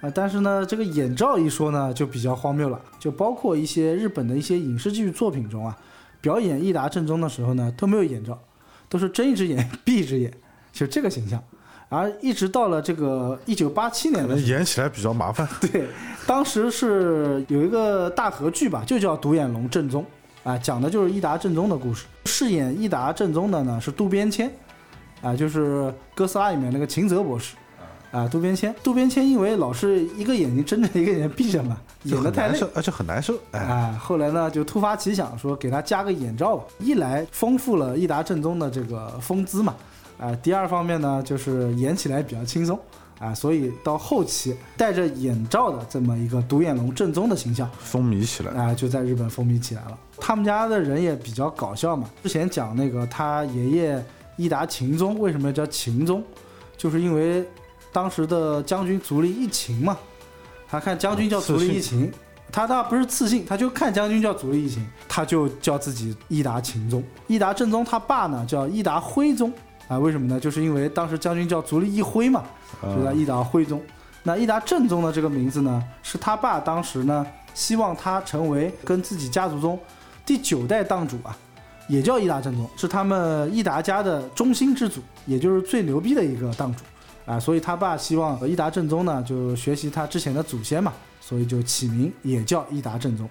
[0.00, 5.76] 啊、但是呢，这个眼罩一说呢，就比较荒谬了，就包括一些日本的一些影视剧作品中啊，
[6.20, 8.38] 表演伊达正宗的时候呢，都没有眼罩，
[8.88, 10.32] 都是睁一只眼闭一只眼，
[10.72, 11.42] 就这个形象。
[11.88, 15.46] 而一直到了这个一九八七年可能的，演起来比较麻烦。
[15.60, 15.86] 对，
[16.26, 20.02] 当时是有一个大合剧吧，就叫《独眼龙正宗》，
[20.50, 22.06] 啊，讲的就是伊达正宗的故事。
[22.24, 24.50] 饰演伊达正宗的呢是渡边谦，
[25.20, 27.56] 啊，就是哥斯拉里面那个秦泽博士，
[28.10, 28.74] 啊，渡边谦。
[28.82, 33.34] 渡边谦因为老是一个眼睛睁着，一个眼睛闭着嘛，演的太累很难受，，而且很难受。
[33.50, 39.74] 哎，啊，后来呢就突发奇想说给他加个眼罩吧，一来丰富了伊达正宗的这个风姿嘛，
[40.18, 42.78] 啊，第二方面呢就是演起来比较轻松
[43.18, 48.52] 啊，所以到后期戴着眼罩的这么一个独眼龙正宗的形象风靡起来。
[48.52, 49.98] 啊，就在日本风靡起来了。
[50.18, 54.04] 他们家的人也比较搞笑嘛，之前讲那个他爷爷
[54.36, 56.22] 伊达秦宗为什么叫秦宗，
[56.76, 57.44] 就是因为
[57.92, 59.96] 当时的将军足利义晴嘛，
[60.68, 62.10] 他看将军叫足利义晴，
[62.50, 67.02] 他倒不是自信，他就看将军叫足利义晴，他就叫自己伊达秦宗。
[67.26, 69.52] 伊达正宗他爸呢叫伊达徽宗
[69.88, 70.40] 啊，为什么呢？
[70.40, 72.44] 就是因为当时将军叫足利义辉嘛，
[72.82, 73.80] 就在义达徽宗。
[74.22, 79.78] 那义达正宗的这个名字呢，是他爸当时呢希望他成为跟自己家族中
[80.24, 81.36] 第九代当主啊，
[81.88, 86.84] 也叫义达正宗，是他们义达家的中心之祖，也就是最牛逼的一个当主
[87.26, 87.38] 啊。
[87.38, 93.28] 所以他爸希望义达正宗呢就学习他之前的祖先嘛，所以就起名也叫义达正宗。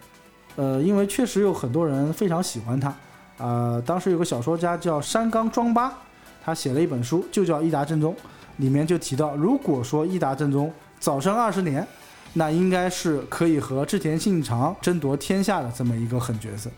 [0.58, 2.94] 呃，因为确实有很多人非常喜欢他，
[3.38, 5.98] 呃，当时有个小说家叫山冈庄八，
[6.43, 8.13] 他写了一本书，就叫《伊达正宗》，
[8.58, 11.85] 里面就提到，如果说伊达正宗早生二十年，
[12.33, 16.69] 那应该是可以和织田信长争夺天下的这么一个狠角色。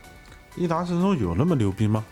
[0.55, 2.03] 伊达正宗有那么牛逼吗？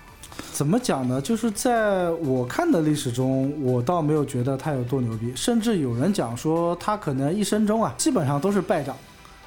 [0.54, 1.22] 怎么讲呢？
[1.22, 8.95] 就是在我看的历史中，我倒没有觉得他有多牛逼，甚至有人讲说他可能一生中啊，基本上都是败仗，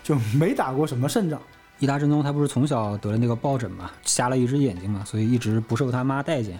[0.02, 1.40] 就没打过什么胜仗。
[1.78, 6.58] 伊达正宗他不是从小得了那个疱疹嘛，瞎了一只眼睛嘛，所以一直不受他妈待见。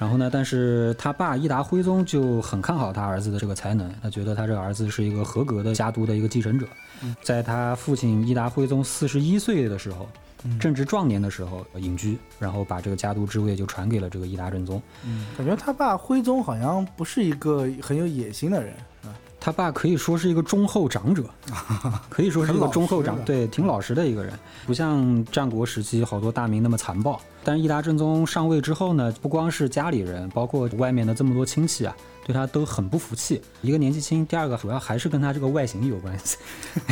[0.00, 6.66] 然后呢，但是他爸伊达徽宗就很看好他儿子的这个才能，他觉得他这个儿子是一个合格的家督的一个继承者。
[7.22, 10.08] 在他父亲伊达徽宗四十一岁的时候，
[10.58, 14.80] 正值壮年的时候隐居，然后把这个家督之位就传给了这个伊达正宗。
[15.36, 18.72] 感觉他爸徽宗好像不是一个很有野心的人
[19.04, 19.12] 啊。
[19.38, 21.28] 他爸可以说是一个忠厚长者，
[22.08, 24.32] 可以说是一个忠厚长对，挺老实的一个人，
[24.66, 27.20] 不像战国时期好多大名那么残暴。
[27.42, 33.40] 但是易达正宗上位之后呢，不光是家里人，包括外面的这么多亲戚啊，对他都很不服气。
[33.62, 36.36] 一个年纪轻，第二个主要还是跟他这个外形有关系，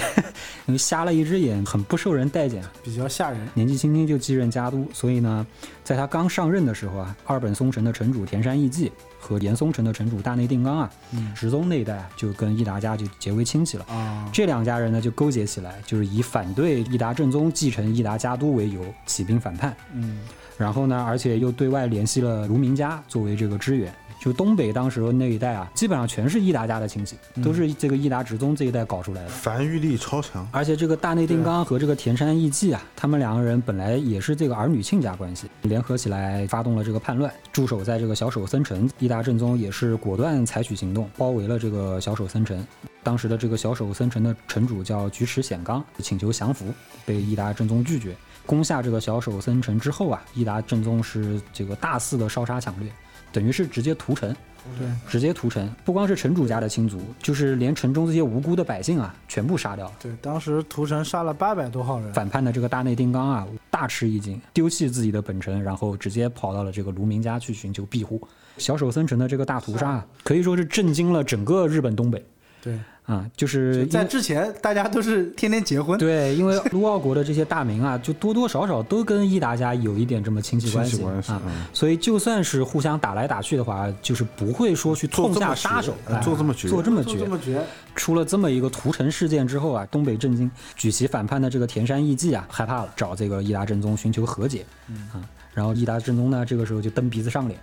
[0.67, 2.63] 因为瞎了一只眼，很不受人待见。
[2.83, 3.49] 比较吓人。
[3.55, 5.47] 年纪轻轻就继任家督，所以呢，
[5.85, 13.85] 在他刚上任的时候啊，二本松城的城主田山义季和岩松城的城主大内定纲啊，嗯石宗那一代啊就跟义达家就结为亲戚了。
[13.85, 19.77] 啊，这两家人呢就勾结起来，就是以反对义达正宗继承义达家督为由，起兵反叛。
[19.93, 20.21] 嗯，
[20.57, 23.93] 然后呢，而且又对外联系了卢明家作为这个支援。
[24.19, 29.29] 就东北当时那一带啊，基本上全是伊达家的亲戚，都是这个伊达直宗这一代搞出来的。
[29.29, 38.91] 繁育力超强，而且这个大内定纲和这个田山义季啊，他们两个人本来也是这个儿女亲家关系，联合起来发动了这个叛乱，驻守在这个小守森城。
[38.99, 42.67] 伊达正宗也是果断采取行动，包围了这个小守森城。
[43.03, 46.67] 当时的这个小守森城的城主叫菊池显刚，请求降服，
[47.07, 48.15] 被伊达正宗拒绝。
[48.45, 52.91] 攻下这个小守森城之后啊，伊达正宗是这个大肆的烧杀抢掠，
[53.39, 54.35] 等于是直接屠城。
[54.77, 59.93] 对，直接屠城，不光是城主家的亲族，就是连城中这些无辜的百姓啊，全部杀掉了。
[60.03, 62.13] 对，当时屠城杀了八百多号人。
[62.13, 68.21] 反叛的这个大内定纲啊，大吃一惊，丢弃自己的本城，然后直接跑到了这个卢明家去寻求庇护。
[68.59, 72.23] 小手森城的这个大屠杀啊，可以说是震惊了整个日本东北
[72.63, 75.99] 对，啊，就是在之前大家都是天天结婚。
[75.99, 87.63] 对，因为卢奥国的这些大名啊，就多多少少都跟伊达家有一点这么亲戚关系戚关系啊嗯，所以就算是互相打来打去的话，就是不会说去痛下杀手绝，哎做这么绝做这么绝做这，么绝，
[87.95, 94.67] 出了这么一个屠城事件之后啊，东北震惊，举旗反叛的这个田山义季啊，害怕了，找这个伊达正宗寻求和解，
[95.13, 95.23] 啊，
[95.55, 97.59] 然后伊达正宗呢，这个时候就蹬鼻子上脸，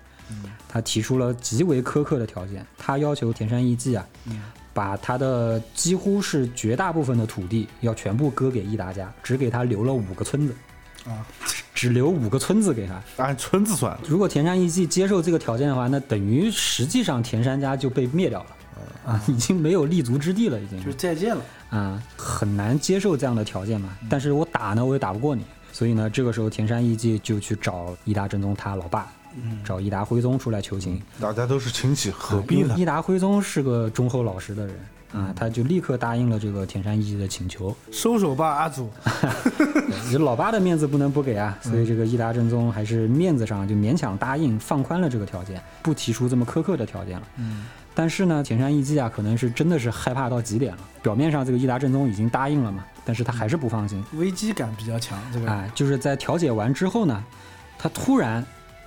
[0.68, 4.08] 他提出了极为苛刻的条件，他要求田山义季啊，
[4.76, 10.54] 把他的几乎是绝大部分的土地要全部割给伊达家，只给他留了五个村子，
[11.08, 11.26] 啊，
[11.74, 13.02] 只留五个村子给他。
[13.24, 18.48] 按村子算，如果田山义季接受这个条件的话，那等于实际上田山家就被灭掉了。
[19.06, 21.42] 啊，已经没有立足之地了，已经就是再见了。
[21.70, 23.96] 啊，很难接受这样的条件嘛。
[24.10, 29.08] 但是我打呢，我也打不过你，所以呢，这个时候田山义季就去找伊达正宗他老爸，
[29.64, 31.02] 找伊达辉宗出来求情。
[31.20, 32.76] 大家都是亲戚，何必呢？
[32.78, 34.76] 伊达辉宗是个忠厚老实的人
[35.14, 37.74] 啊，他就立刻答应了这个田山义季的请求。
[37.92, 38.90] 收手吧，阿祖。
[39.58, 47.28] 对 这老爸的面子不能不给啊，所以这个伊达正宗还是面子上就勉强答应，放宽了这个条件，不提出这么苛刻的条件了。
[47.38, 50.80] 嗯，但是呢，田山义季啊，可能是真的是害怕到极点了。
[51.02, 54.04] 表面上这个伊达正宗已经答应了嘛，但是他还是不放心。
[54.14, 57.24] 危机感比较强，这个哎，就是在调解完之后呢，
[57.78, 58.46] 他突然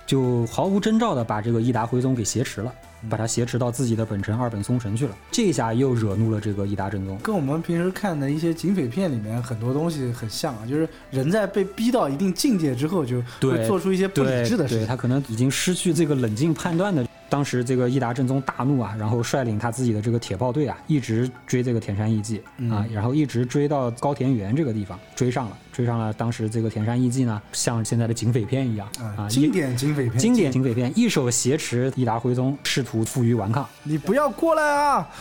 [0.09, 2.73] 就毫无征兆的把这个伊达徽宗给挟持了，
[3.07, 5.15] 把他挟持到自己的本城二本松城去了。
[5.29, 7.15] 这下又惹怒了这个伊达正宗。
[7.21, 14.87] 跟我们平时看的一些警匪片里面很多东西很像啊，就是人在被逼到一定境界之后，就会做出一些不理智的事情。
[14.87, 17.05] 他可能已经失去这个冷静判断的。
[17.29, 26.11] 当时这个伊达正宗大怒啊，然后率领他自己的这个铁炮队啊，一直追这个田山义季啊，然后一直追到高田原这个地方，追上了，追上了。
[26.13, 33.67] 当时这个田山义季呢，像现在的警匪片一样啊，啊，经典警匪片，经典警匪片，一手挟持伊达徽宗，试图负隅顽抗。
[33.83, 35.07] 你不要过来啊！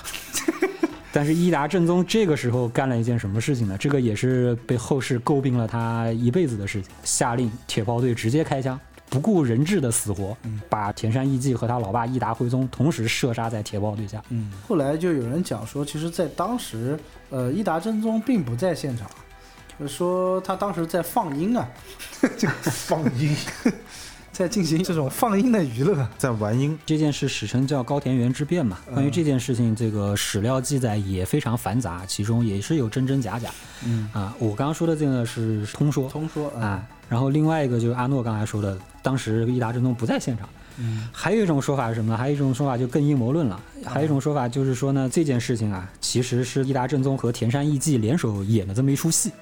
[1.10, 3.76] 但是伊达正宗这个时候干了一件什么事情呢？
[3.78, 8.78] 这个也是被后世诟病了他一辈子的事情，下令铁炮队直接开枪，
[9.10, 10.36] 不顾人质的死活，
[10.68, 14.22] 把田山义季和他老爸义达辉宗同时射杀在铁炮队下。
[14.28, 16.98] 嗯，后来就有人讲说，其实，在当时，
[17.30, 19.08] 呃，伊达真宗并不在现场，
[19.78, 21.68] 就是说他当时在放鹰啊，
[22.62, 23.34] 放鹰，
[24.30, 26.06] 在进行这种放鹰的娱乐。
[26.16, 28.78] 在玩鹰，这件事史称叫高田原之变嘛。
[28.92, 33.50] 关于这件事情，这个史料记载也非常繁杂，其中也是有真真假假。
[33.84, 38.78] 嗯，啊，我刚刚说的这个是通说，通说啊，啊，然后另外一个就是阿诺刚才说的，
[39.08, 40.46] 当时伊达正宗不在现场。
[40.76, 42.16] 嗯，还有一种说法是什么呢？
[42.18, 43.58] 还有一种说法就更阴谋论了。
[43.86, 49.32] 还有一种说法就是说呢，这件事情啊，其实是伊达正宗和田山义季联手演的这么一出戏。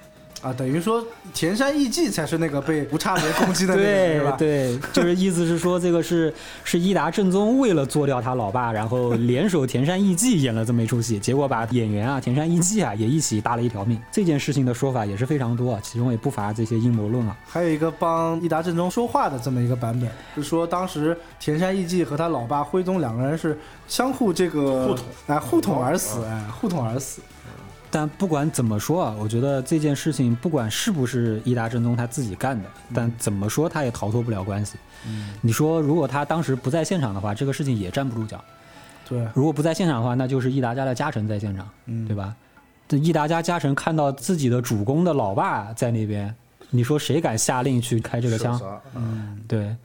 [0.41, 4.35] 啊，等于说田山义季才是那个被无差别攻击的那个 人，吧？
[4.37, 6.33] 对，就是意思是说，这个是
[6.63, 13.99] 是伊达正宗为了做掉他老爸，然后联手田山义季演了这么一出戏，结果把演员啊田山义季啊也一起搭了一条命。
[14.11, 17.35] 这件事情的说法也是非常多啊，其中也不乏这些阴谋论啊。
[17.47, 23.57] 还有一个帮伊达正宗说话的这么一个版本，是说当时田山义季和他老爸徽宗两个人是
[23.87, 27.21] 相互这个互捅，哎，互捅而死，哎，互捅而死。
[27.89, 34.77] 但不管怎么说啊，我觉得这件事情不管是不是伊达正宗他自己干的，但怎么说他也逃脱不了关系。
[35.05, 38.43] 嗯你说如果他当时不在现场的话，这个事情也站不住脚。
[39.07, 42.35] 对，如果不在现场的话，那就是益达家的家臣在现场，嗯对吧？
[42.89, 46.33] 这益达家家臣看到自己的主公的老爸在那边，
[46.69, 48.59] 你说谁敢下令去开这个枪？
[48.95, 49.75] 嗯，对，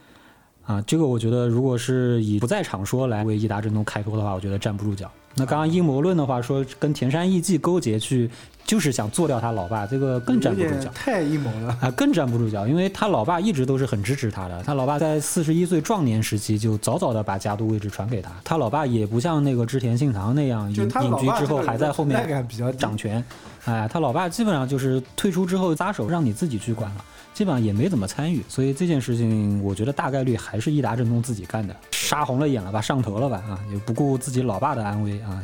[0.64, 5.10] 啊，这个我觉得，如果是以不在场说来为益达正宗开脱的话，我觉得站不住脚。
[5.34, 8.30] 那刚刚阴谋论的话说，跟田山义纪勾结去，
[8.64, 10.90] 就是想做掉他老爸，这个更站不住脚。
[10.94, 11.76] 太阴谋了。
[11.80, 14.62] 啊，更站不住脚，因为他老爸一直都是很支持他的。
[14.62, 18.30] 他老爸在四十一岁壮年时期就早早的把家督位置传给他。
[18.44, 23.24] 他老爸也不像那个织田信长那样就隐隐居之后还在后面比较掌权。
[23.64, 28.42] 哎，他老爸基本上就是退出之后撒手让你自己去管了，基本上也没怎么参与。
[28.48, 35.42] 所以这件事情，我觉得大概率还是益达正宗自己干的，杀红了眼了吧，上头了吧啊，也不顾自己老爸的安危啊。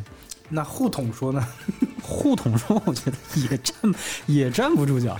[0.49, 1.47] 那护统说呢？
[2.03, 3.17] 护统说，我觉得
[3.51, 3.75] 也站
[4.27, 5.15] 也站不住脚，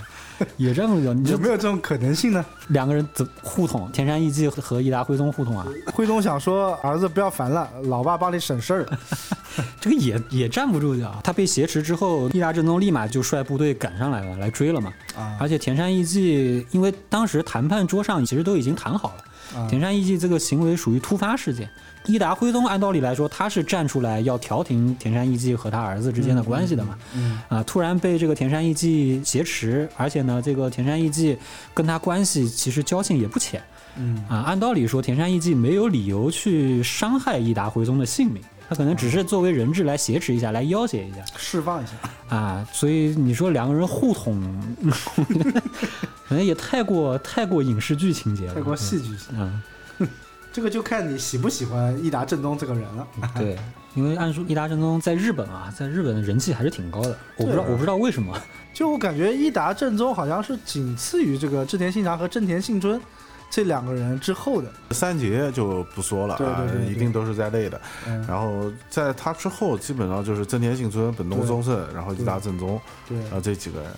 [0.57, 1.13] 也站不住脚。
[1.13, 2.45] 你有就没有这种可能性呢？
[2.69, 3.91] 两个人怎互捅？
[3.91, 5.65] 田山义纪和伊达辉宗互捅啊？
[5.93, 8.85] 徽宗想说儿子不要烦了，老爸帮你省事儿。
[9.81, 11.19] 这个也也站不住脚。
[11.23, 14.93] 他被挟持之后，伊达正宗立马就率部队赶上来了，来追了嘛。
[15.17, 19.25] 啊而且田山义纪，因为当时谈判桌上其实都已经谈好了，啊
[19.69, 21.69] 田山义纪这个行为属于突发事件。
[22.05, 26.97] 伊达辉宗按道理来说，他是站出来要调停田山义纪和他儿子之间的关系的嘛。
[27.13, 31.37] 嗯啊，突然被这个田山义纪挟持，而且呢，这个田山义纪
[31.73, 33.61] 跟他关系其实交情也不浅。
[33.97, 41.93] 嗯啊，按道理说，田山义纪没有理由去伤害伊达辉宗的性命，他可能只是作为人质来挟持一下，来要挟一下释放一下。
[42.35, 42.67] 啊。
[42.71, 44.39] 所以你说两个人互捅，
[46.27, 49.63] 可能也太过太过影视剧情节了，太过戏剧性，啊。
[50.51, 53.07] 这个就看你喜不喜欢伊达正宗这个人了。
[53.35, 53.57] 对，
[53.95, 58.35] 因为按说伊达正宗在日本啊，在日本的人气还是挺高的，我不知道，我不知道为什么。
[58.73, 62.99] 就我感觉伊达正宗好像是仅次于这个织田信长和正田信春
[63.49, 64.71] 这两个人之后的。
[64.91, 67.81] 三杰就不说了啊，对对对对一定都是在内的。
[68.07, 73.91] 嗯，然后在他之后，基本上就是真田幸村、本东宗盛，然后伊达正宗对，然后这几个人。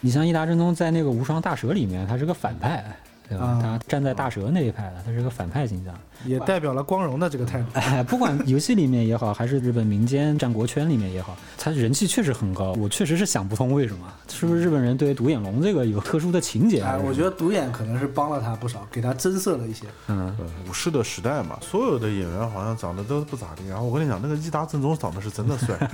[0.00, 2.96] 你像伊达正宗在那个无双大蛇里面，他是个反派，
[3.28, 3.44] 对吧？
[3.44, 5.94] 啊他站在大蛇那一派的，他是个反派形象。
[6.24, 7.66] 也代表了光荣的这个态度。
[7.74, 12.72] 哎，不管游戏里面也好，还是日本民间战国圈里面也好，他人气确实很高。
[12.74, 16.82] 我确实是想不通为什么，是不是日本人对独眼龙这个有特殊的情节？
[16.82, 19.84] 哎，我觉得独眼可能是帮了他不少，给他增色了一些。
[20.08, 20.34] 嗯，
[20.68, 23.66] 武士的时代嘛，所有的演员好像长得都不咋地。
[23.68, 25.90] 然后我跟你讲，那个伊达正宗长得是真的帅，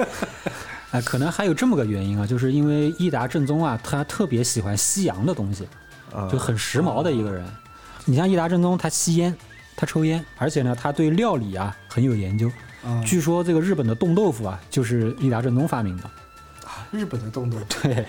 [0.92, 5.70] 哎，可能还有这么个原因啊，就是因为伊达正宗啊，他特别喜欢西洋的东西，啊，
[6.30, 7.44] 就很时髦的一个人。
[8.04, 9.36] 你像伊达正宗，他吸烟，
[9.76, 12.50] 他抽烟，而且呢，他对料理啊很有研究。
[12.84, 16.04] 嗯，据说这个日本的冻豆腐啊，就是伊达正宗发明的。
[16.90, 18.06] 日本的冻豆腐，对，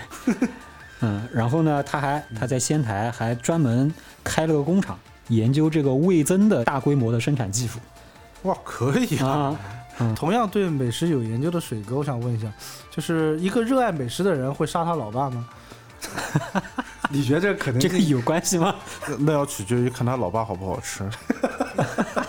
[1.00, 3.92] 嗯，然后呢，他还他在仙台还专门
[4.24, 4.98] 开了个工厂，
[5.28, 7.78] 研究这个味增的大规模的生产技术
[8.44, 9.58] 哇，可以啊，
[9.98, 10.14] 啊。
[10.16, 12.50] 同样对美食有研究的水哥，我想问一下，
[12.90, 15.46] 就是一个热爱美食的人会杀他老爸吗？
[17.12, 18.74] 你觉得这个可能这个有关系吗？
[19.08, 21.02] 那那要取决于看他老爸好不好吃。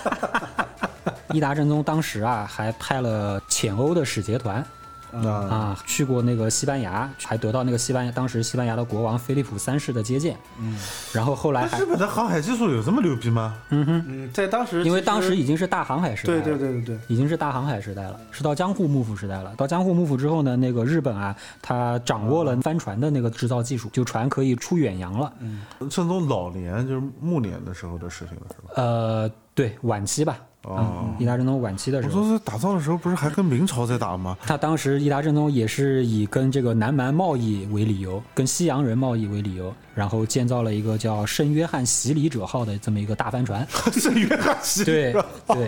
[1.33, 4.65] 伊达正宗当时啊，还派了遣欧的使节团
[5.13, 10.37] 那啊，去过那个西班牙，还得到那个西班牙当时西班牙的国王菲利普三世的接见。
[10.59, 10.77] 嗯
[11.13, 13.55] 然后后来日，本的航海技术有这么牛逼吗？
[13.69, 19.53] 嗯哼，嗯，在当时因为当时已经是大航海时代对了，对对对对，已经是大航海时代了，是到江户幕府时代了。
[19.57, 25.31] 到江户幕府之后呢，那个日本啊，他掌握了帆船的那个制造技术，就船可以出远洋了。
[25.39, 28.73] 嗯正宗老年就是暮年的时候的事情了，是吧？
[28.75, 34.37] 呃，对，晚期吧，哦嗯，伊达正宗晚期的时候，说是打造的时候不是还跟明朝在打吗？
[34.41, 43.67] 他当时伊达正宗也是以跟这个南蛮贸易为理由，跟西洋人贸易为理由，然后建造了一个叫圣约翰洗礼者号的这么一个大帆船。
[43.93, 45.67] 圣约翰洗礼者对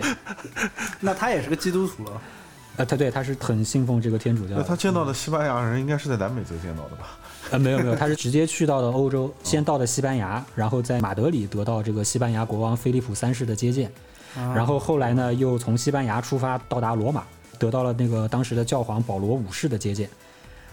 [1.00, 2.22] 那他也是个基督徒了。
[2.76, 4.60] 呃，他对他是很信奉这个天主教的。
[4.60, 7.18] 那他见到的西班牙人应该是在南美洲见到的吧？
[7.52, 13.92] 呃，没有没有，他是直接去到了欧洲，先到的西班牙，然后在马德里得到这个西班牙国王菲利普三世的接见，
[14.36, 17.24] 然后后来呢，又从西班牙出发到达罗马，
[17.58, 20.08] 得到了那个当时的教皇保罗五世的接见。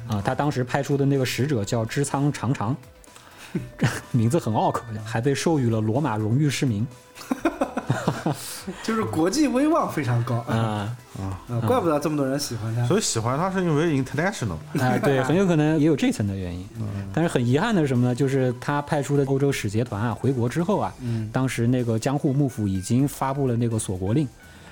[0.07, 2.75] 啊，他当时派出的那个使者叫织仓长长，
[4.11, 6.87] 名字很拗口，还被授予了罗马荣誉市民。
[8.83, 12.85] 就是国际威望非常高啊， 啊啊怪不得这么多人喜欢他。
[12.85, 14.55] 所以喜欢他是因为 international。
[14.79, 16.67] 啊，对，很有可能也有这层的原因。
[17.13, 18.15] 但是很遗憾的是什么呢？
[18.15, 20.93] 就是他派出的欧洲使节团啊，回国之后啊，
[21.31, 24.27] 当时那个江户幕府已经发布了那个锁国令，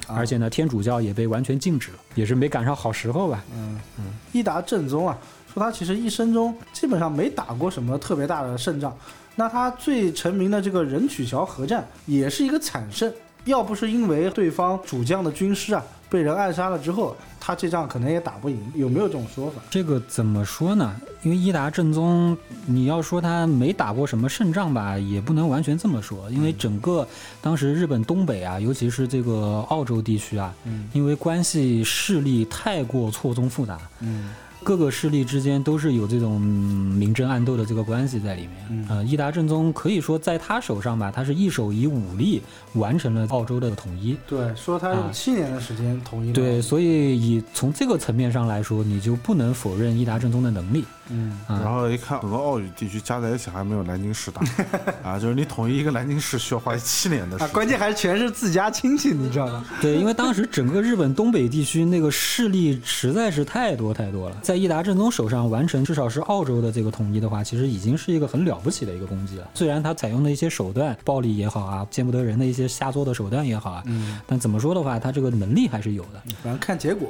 [0.07, 3.43] 而且呢，天主教也被完全禁止了，也是没赶上好时候吧。
[3.53, 5.17] 嗯嗯伊达正宗啊，
[5.51, 8.95] 说他其实一生中基本上没打过什么特别大的胜仗。
[9.39, 13.09] 那他最成名的这个人曲桥合战也是一个惨胜，
[13.45, 19.61] 要不是因为对方主将的军师啊被人暗杀了之后，他这仗可能也打不赢，有没有这种说法？
[19.69, 20.93] 这个怎么说呢？
[21.21, 26.29] 因为伊达正宗，你要说他没打过什么胜仗吧，也不能完全这么说。
[26.29, 27.07] 因为整个
[27.41, 30.53] 当时日本东北啊，尤其是这个澳洲地区啊，
[30.91, 34.31] 因为关系势力太过错综复杂，嗯
[34.63, 38.85] 各个势力之间都是有这种嗯明争暗斗的这个关系在里面。
[38.89, 42.41] 呃，伊达正宗可以说在他手上吧，他是一手以武力
[42.73, 44.17] 完成了澳洲的统一。
[44.27, 46.33] 对，说他用啊七年的时间统一了。
[46.33, 50.83] 对，所以以从这个层面上来说，你就不能否认伊达正宗的能力。
[51.11, 54.41] 嗯，啊然后一看，整个澳语地区加在一起还没有南京市大
[55.03, 55.17] 啊！
[55.17, 57.53] 就是你统一一个南京市需要花七年的时啊，间。
[57.53, 59.65] 关键还全是自家亲戚，你知道吗？
[59.81, 69.47] 对，因为当时整个日本东北地区那个势力实在是太多太多了，在伊达正宗手上完成至少是澳洲的这个统一的话，其实已经是一个很了不起的一个功绩了。
[69.53, 77.09] 虽然他采用的一些手段，暴力也好啊，见不得人的一些下作的手段也好啊，嗯，但怎么说的话，他这个能力还是有的反正看结果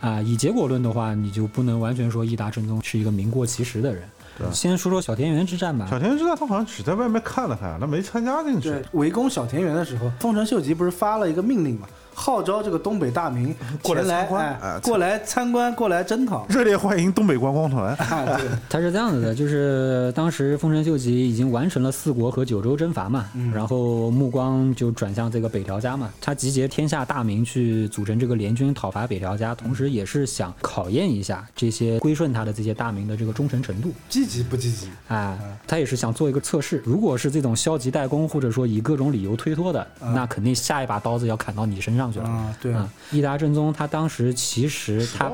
[0.00, 0.08] 啊。
[0.08, 0.20] 啊。
[0.20, 4.02] 以结果论的话，你就不能完全说伊达正宗是一个名过其实的人。
[4.50, 5.86] 先说说小田园之战吧。
[5.88, 11.86] 小田园之战他好像只在外面看了看，他没参加进去对。，围攻小田园的时候，丰臣秀吉不是发了一个命令嘛，
[12.20, 16.46] 号召这个东北大名 过来参观过来参观，过来征讨。
[16.50, 17.94] 热烈欢迎东北观光团。
[17.96, 33.90] 啊，对， 他是这样子的，就是当时丰臣秀吉已经完成了四国和九州征伐嘛，然后目光就转向这个北条家嘛，他集结天下大名去组成这个联军讨伐北条家，同时也是想考验一下这些归顺他的这些大名的这个忠诚程度。
[34.10, 34.88] 积极不积极？
[35.08, 42.28] 哎，他也是想做一个测试，如果是这种消极怠工，或者说以各种理由推脱的，那肯定下一把刀子要砍到你身上去了。
[42.28, 45.30] 啊，对啊，伊达正宗他当时其实他？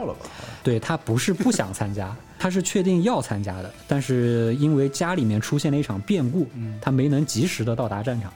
[0.62, 6.48] 对他不是不想参加，他是确定要参加的，但是因为家里面出现了一场变故，
[6.80, 8.32] 他没能及时的到达战场。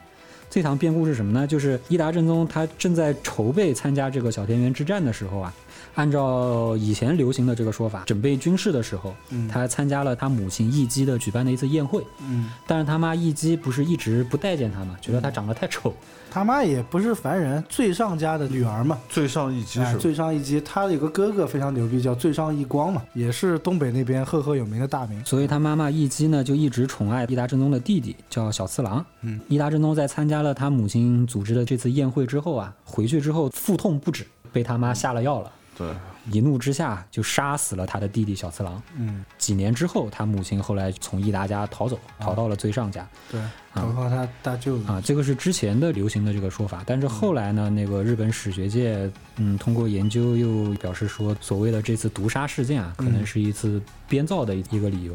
[0.49, 1.47] 这场变故是什么呢？
[1.47, 5.55] 就是伊达正宗他正在筹备参加这个小田园之战的时候啊，
[5.95, 9.15] 按照以前流行的这个说法，准备军事的时候，
[9.51, 12.05] 他参加了他母亲义姬的举办的一次宴会。
[12.23, 15.93] 嗯，但是他妈义姬不是一直不待见他嘛，觉得他长得太丑。
[16.33, 18.97] 他妈也不是凡人，最上家的女儿嘛。
[19.09, 19.99] 最上一级哎，是吧？
[20.01, 25.21] 最上一级，他有个哥哥非常牛逼，叫最上一光嘛，也是东北那边赫赫有名的大名。
[25.25, 29.05] 所以他妈妈义姬呢，就一直宠爱伊达正宗的弟弟，叫小次郎。
[29.23, 35.51] 嗯，伊达正宗在参加了他母亲组织的这次宴会之后啊，回去之后腹痛不止，被他妈下了药了。
[35.81, 35.89] 对，
[36.31, 38.83] 一怒之下就杀死了他的弟弟小次郎。
[38.99, 43.09] 嗯，几年之后，他母亲后来从伊达家逃走，逃到了最上家。
[43.33, 43.41] 对，
[43.75, 44.85] 投靠他大舅子。
[44.87, 55.15] 啊，这个是之前的流行的这个说法，但是后来呢，那个日本史学界，嗯，通过研究又表示说，所谓的这次毒杀事件啊，可能是一次编造的一一个理由。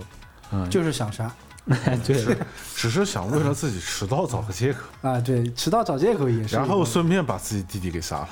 [0.49, 1.31] 啊，就是想杀。
[2.05, 2.37] 对，
[2.75, 8.29] 只是想为了自己迟到找个借口，啊，对，迟到找借口也是，然后顺便把自己弟弟给杀了，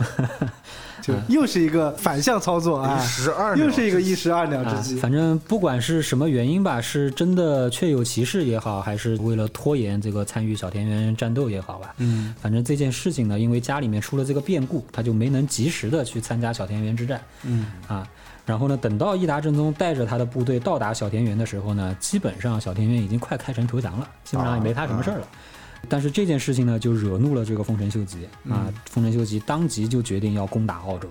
[1.04, 4.95] 就又是一个反向操作啊，一石二鸟又是一个一石二鸟啊之计。
[4.95, 17.22] 反正不管是什么原因吧，是真的确有其事也好，还是为了拖延这个参与小田园战斗也好吧，嗯，反正这件事情呢，因为家里面出了这个变故，他就没能及时的去参加小田园之战。
[17.43, 18.08] 嗯啊，
[18.45, 25.28] 然后呢，等到伊达正宗带着他的部队到达小田园的时候呢，基本上小田园已经快开城投降了，基本上也没他什么事儿了。
[25.90, 31.08] 但是这件事情呢，就惹怒了这个丰臣秀吉啊，丰臣秀吉当即就决定要攻打澳洲。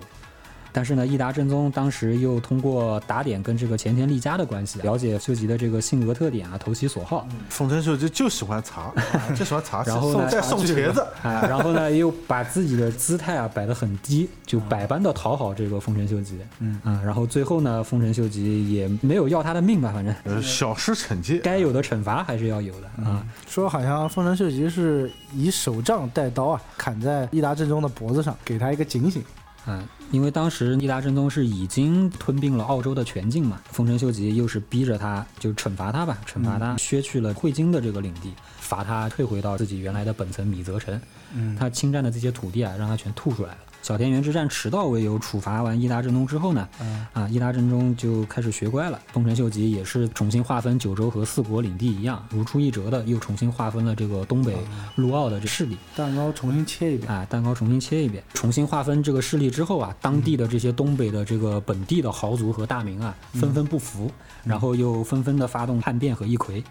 [0.73, 7.27] 但是呢，伊达正宗当时又通过打点跟这个前田利家的关系，了解秀吉的这个性格特点啊，投其所好。
[7.49, 16.39] 丰臣秀吉就喜欢茶，啊 就喜欢茶，然后呢送再送茄子，啊，然后呢，又把自己的姿态啊摆得很低，就百般的讨好这个丰臣秀吉。
[16.59, 21.37] 嗯啊，然后最后呢，丰臣秀吉也没有要他的命吧，反正呃小失惩戒。
[21.43, 23.23] 该有的惩罚还是要有的啊。
[23.47, 29.23] 说好像丰臣秀吉是以手杖带刀啊，砍在伊达正宗的脖子上，给他一个警醒。
[29.65, 40.99] 啊，因为当时伊达正宗是已经吞并了澳洲的全境嘛，丰臣秀吉又是逼着他，就惩罚他吧，惩罚他削去了汇金的这个领地，罚他退回到自己原来的本城米泽城。
[41.35, 43.57] 嗯他侵占的这些土地啊，让他全吐出来了。
[43.83, 48.97] 小田园之战迟到为由处罚完伊达正宗之后呢，嗯啊，伊达正宗就开始学乖了。
[49.11, 54.55] 丰臣秀吉也是重新划分九州和四国领地一样，如出一辙的又重新划分了这个东北
[54.95, 55.77] 陆奥的这势力。
[55.97, 57.11] 蛋糕重新切一遍。
[57.11, 64.09] 啊，蛋糕重新切一遍，重新划分这个势力之后啊，当地的这些东北的这个本地的豪族和大名啊，纷纷不服，
[64.45, 66.63] 然后又纷纷的发动叛变和议魁。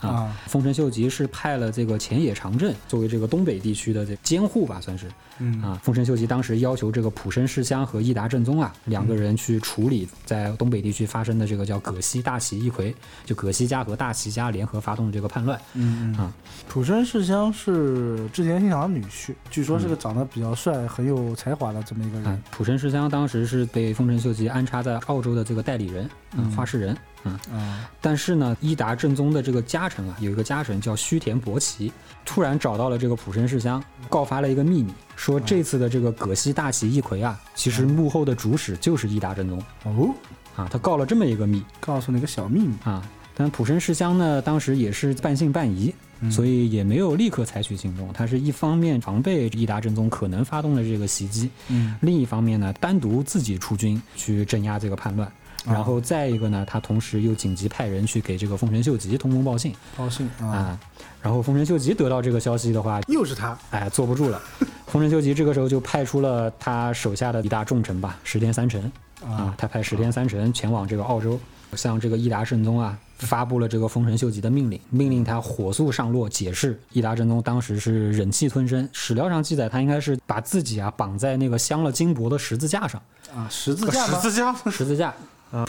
[0.00, 5.06] 啊啊，丰臣秀吉是派了这个前野长政作为这个东北地区的这监护吧，算是。
[5.42, 12.94] 嗯啊，丰臣秀吉当时要求这个浦生世乡和伊达正宗啊两个人去处理在东北地区发生的这个叫葛西大旗一揆，
[13.24, 15.58] 就葛西家和大旗家联合发动的这个叛乱。
[15.72, 16.30] 嗯啊，
[16.68, 26.94] 浦生世乡是织田信长的女婿，据说是个长得比较帅、很有才华的这么一个啊人。，浦生世乡当时是被丰臣秀吉安插在澳洲的这个代理人，嗯，话事人，
[27.24, 27.32] 嗯。
[27.52, 31.92] 啊，但是呢，伊达正宗的这个家臣啊，有一个家臣叫须田博奇，
[32.24, 40.14] 突然找到了这个浦生世乡，告发了一个秘密，说这次的这个葛西大旗一揆啊，其实幕后的主使就是伊达正宗哦，
[40.56, 42.74] 啊，他告了这么一个密告诉了一个小秘密。
[42.84, 43.02] 啊。
[43.32, 45.94] 但浦生世乡呢，当时也是半信半疑，
[46.30, 48.12] 所以也没有立刻采取行动。
[48.12, 55.30] 他是一方面防备伊达正宗可能发动的这个袭击，嗯，另一方面呢，单独自己出军去镇压这个叛乱。
[55.66, 60.80] 然后再一个呢，他同时又紧急派人去给这个丰臣秀吉通风报信报信啊，啊。
[61.20, 63.56] 然后丰臣秀吉得到这个消息的话，又是他。
[63.70, 64.40] 哎，坐不住了。
[64.88, 68.90] 丰臣秀吉这个时候就派出了他手下的一大重臣吧，石田三成
[69.22, 71.38] 啊，他派石田三成前往这个澳洲，
[71.74, 76.80] 向这个伊达正宗啊发布了这个丰臣秀吉的命令，命令他火速上洛解释。
[76.92, 83.00] 伊达正宗当时是忍气吞声，史料上记载他应该是把自己啊绑在那个镶了金箔的十字架上。
[83.36, 84.06] 啊，十字架？
[84.06, 85.14] 十字架十字架，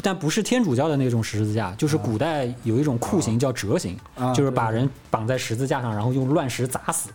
[0.04, 7.10] 但不是天主教的那种十字架，就是古代有一种酷刑叫折刑，啊就是把人绑在十字架上，然后用乱石砸死。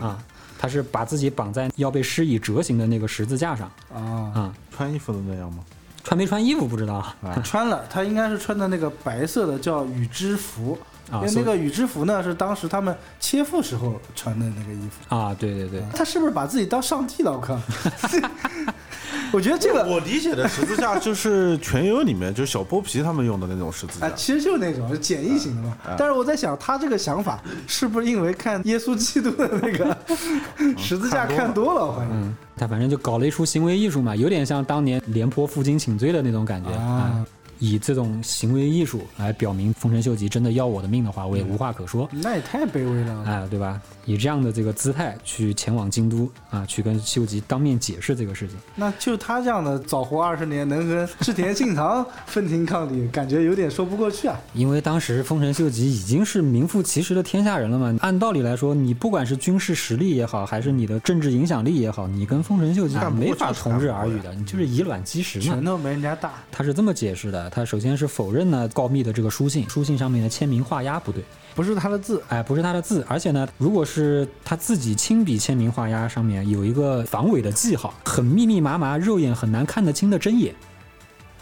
[0.00, 0.18] 啊，
[0.58, 4.00] 他是把自己绑在要被施以折刑的那个十字架上啊，
[4.34, 4.54] 啊。
[4.74, 5.58] 穿衣服的那样吗？
[6.02, 7.14] 穿没穿衣服不知道啊。
[7.44, 10.78] 穿了，他应该是穿的那个白色的叫羽织服，
[11.12, 15.14] 因为那个羽织服呢是当时他们切腹时候穿的那个衣服。
[15.14, 17.32] 啊，对对对，他是不是把自己当上帝了？
[17.32, 17.58] 我靠！
[19.32, 24.14] 我觉得这个我理解的十字架就是全游里面就是小剥皮他们用的那种十字啊，架。
[24.14, 25.76] 其实就是那种简易型的嘛。
[25.98, 29.96] 但是我在想，他这个想法是不是因为看耶稣基督的那个
[30.78, 31.86] 十字架看多了？
[31.86, 37.26] 我发现嗯，他反正就搞了一出行为艺术嘛，有点像当年廉颇负荆请罪的那种感觉啊啊。
[37.58, 42.08] 以这种行为艺术来表明丰臣秀吉真的要我的命的话，我也无话可说。
[42.12, 43.14] 那也太卑微了。
[43.24, 43.80] 啊，对吧？
[44.04, 48.56] 以这样的这个姿态去前往京都啊，去跟秀吉当面解释这个事情。
[48.74, 54.38] 那就他这样的早活二十年，能跟织田信长分庭抗礼，感觉有点说不过去啊。
[54.54, 65.64] 因为当时丰臣秀吉已经是名副其实的天下人了嘛，按道理来说，你不管是军事实力也好，还是你的政治影响力也好，你跟丰臣秀吉干不没法同日而语的，你就是以卵击石嘛拳。
[65.64, 66.34] 头没人家大。
[66.52, 71.22] 他是这么解释的，他首先是否认呢告密的这个书信，书信上面的签名画押不对，
[71.54, 80.54] 不是他的字，哎，不是他的字，而且呢，如果是他自己亲笔签名画押，上面有一个防伪的记号，很密密麻麻，肉眼很难看得清的针眼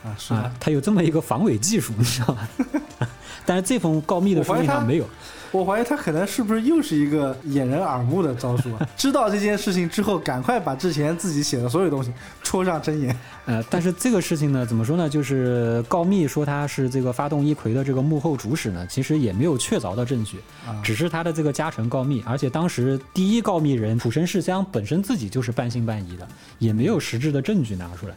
[0.05, 2.49] 啊，是啊。，他有这么一个防伪技术，你知道吧？
[3.47, 5.07] 但是这封告密的书信上没有，
[5.55, 8.89] 我怀疑他可能是不是又是一个掩人耳目的招数啊？
[8.97, 13.17] 知道这件事情之后，赶快把之前自己写的所有东西戳上真言。
[13.47, 15.09] 呃，但是这个事情呢，怎么说呢？
[15.09, 26.27] 就是告密说他是这个发动一揆的这个幕后主使呢，其实也没有确凿的证据，啊只是他的这个家臣告密，而且当时第一告密人浦生世香本身自己就是半信半疑的，
[26.59, 28.15] 也没有实质的证据拿出来。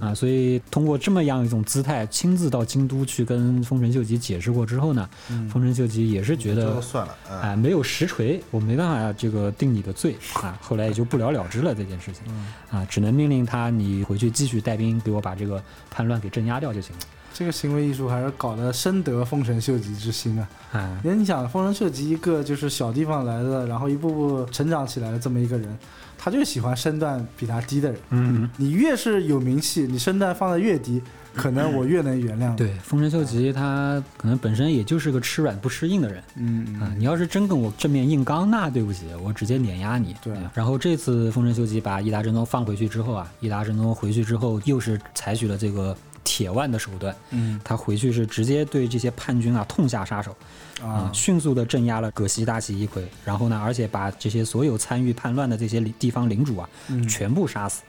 [0.00, 5.08] 啊，所以通过这么样一种姿态，亲自到京都去跟丰臣秀吉解释过之后呢，
[5.50, 12.22] 丰臣秀吉也是觉得这就算了，啊、哎，没有实锤，我没办法这个定你的罪啊，后来也就不了了之了这件事情，
[12.70, 17.02] 啊，只能命令他你回去继续带兵给我把这个叛乱给镇压掉就行了。
[17.34, 20.48] 这个行为艺术还是搞得深得丰臣秀吉之心啊！
[20.72, 25.78] 哎，因为你想，丰臣秀吉一个就是小地方来的，然后一步步成长起来的这么一个人，
[26.18, 28.00] 他就喜欢身段比他低的人。
[28.10, 31.02] 嗯，你越是有名气，你身段放的越低，
[31.34, 36.22] 可能我越能原谅。，对，丰臣秀吉他可能本身也就是个吃软不吃硬的人。
[36.36, 40.14] 嗯啊，你要是真跟我正面硬刚，那对不起，我直接碾压你。
[40.22, 50.36] 对然后这次丰臣秀吉把伊达正宗放回去之后啊，伊达正宗回去之后又是采取了这个铁腕的手段，嗯他回去是直接对这些叛军啊痛下杀手。
[50.82, 57.82] 啊啊，迅速的镇压了葛西大旗一揆，然后呢，而且把这些所有参与叛乱的这些地方领主啊，嗯全部杀死。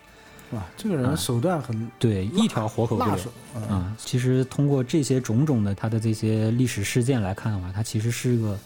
[0.54, 3.30] 哇，这个人手段很对，一条活口不留辣手。
[3.56, 3.60] 啊。
[3.74, 8.58] 啊、其实通过这些种种的他的这些历史事件来看的话，他其实是个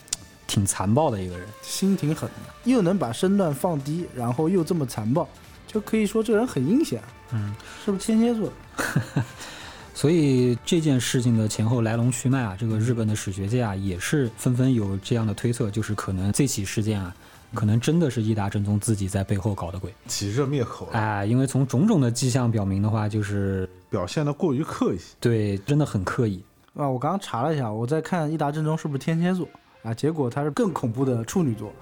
[0.46, 1.48] 挺残暴的一个人。
[1.62, 5.28] 心挺狠的，又能把身段放低，然后又这么残暴，
[5.66, 7.02] 就可以说这个人很阴险。
[7.32, 7.54] 嗯，
[7.86, 8.52] 是不是天蝎座？
[9.94, 17.16] 所以这件事情的前后来龙去脉啊，这个日本的史学界啊也是纷纷有这样的推测，就是可能这起事件啊，
[17.58, 19.92] 可能真的是伊达正宗自己在背后搞的鬼。
[20.06, 25.00] 起热灭口了，哎，因为从种种的迹象表明的话，就是表现的过于刻意。
[25.20, 26.44] 对，真的很刻意。
[26.76, 29.50] 啊，我刚刚查了一下，我在看伊达正宗是不是天蝎座
[29.82, 29.92] 啊？
[29.92, 31.74] 结果他是更恐怖的处女座。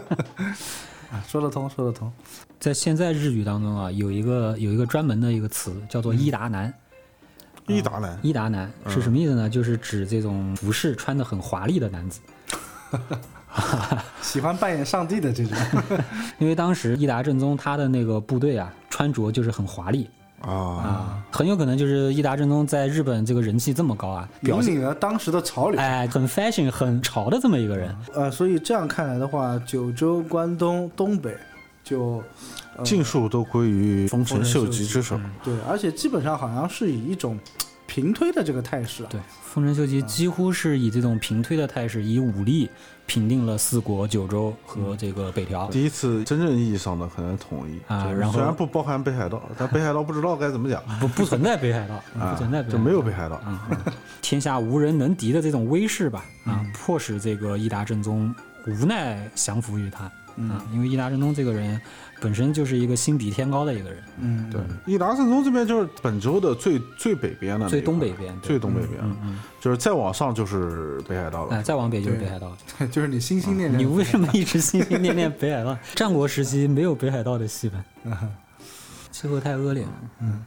[1.12, 2.10] 啊，说得通，说得通。
[2.58, 6.72] 在现在日语当中啊，有一个有一个专门的一个词叫做伊达男。
[7.66, 9.50] 伊达男，伊达男是什么意思呢？
[9.50, 12.20] 就是指这种服饰穿的很华丽的男子。
[14.20, 15.56] 喜欢扮演上帝的这种，
[16.38, 20.08] 因为当时伊达正宗他的那个部队啊，穿着就是很华丽
[20.40, 25.80] 啊，啊，很有可能就是伊达正宗在日本这个人气这么高啊，引领了当时的潮流。
[25.80, 27.96] 哎很 fashion 很潮的这么一个人。
[28.12, 31.36] 呃，所以这样看来的话，九州、关东、东北
[31.82, 32.22] 就
[32.82, 35.20] 尽数都归于丰臣秀吉之手。
[35.42, 37.38] 对，而且基本上好像是以一种
[37.86, 39.08] 平推的这个态势啊。
[39.10, 42.68] 对，丰臣秀吉几乎是以这种平推的态势，以武力
[43.06, 45.68] 平定了四国、九州和这个北条。
[45.68, 53.40] 第一次真正意义上的可能统一啊然后虽然不包含北海道，但北海道不知道该怎么讲 不不存在北海道， 啊不存在北海道就没有北海道。
[54.22, 58.34] 天下无人能敌的这种威势吧，啊，迫使这个伊达正宗
[58.66, 61.78] 无奈降服于他，啊，因为伊达正宗这个人
[62.24, 71.54] 本身就是一个心比天高的一个人，嗯，对，伊达圣宗这边就是本州的最最北边的最东北边最东北边，嗯嗯，就是再往上就是北海道了。
[71.56, 72.56] 哎，再往北就是北海道了。
[72.78, 73.78] 对， 就是你心心念念。
[73.78, 75.76] 你为什么一直心心念念北海道？
[75.94, 77.84] 战国时期没有北海道的戏份，
[79.12, 79.92] 气候太恶劣了。
[80.20, 80.42] 嗯，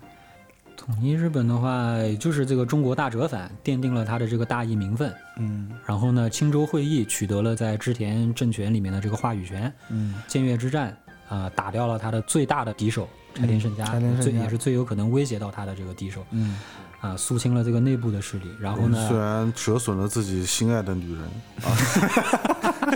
[0.76, 5.14] 统一日本的话，也就是这个中国大折返奠定了他的这个大义名分。
[5.38, 9.72] 嗯然后呢，青州会议取得了在织田政权里面的这个话语权。
[9.90, 10.98] 嗯，建越之战
[11.28, 13.86] 啊、打掉了他的最大的敌手柴田胜家，
[14.22, 16.26] 最也是最有可能威胁到他的这个敌手。
[16.32, 16.60] 嗯，
[17.08, 18.46] 啊、肃清了这个内部的势力。
[18.60, 21.24] 然后呢，虽然折损了自己心爱的女人，
[21.64, 21.72] 啊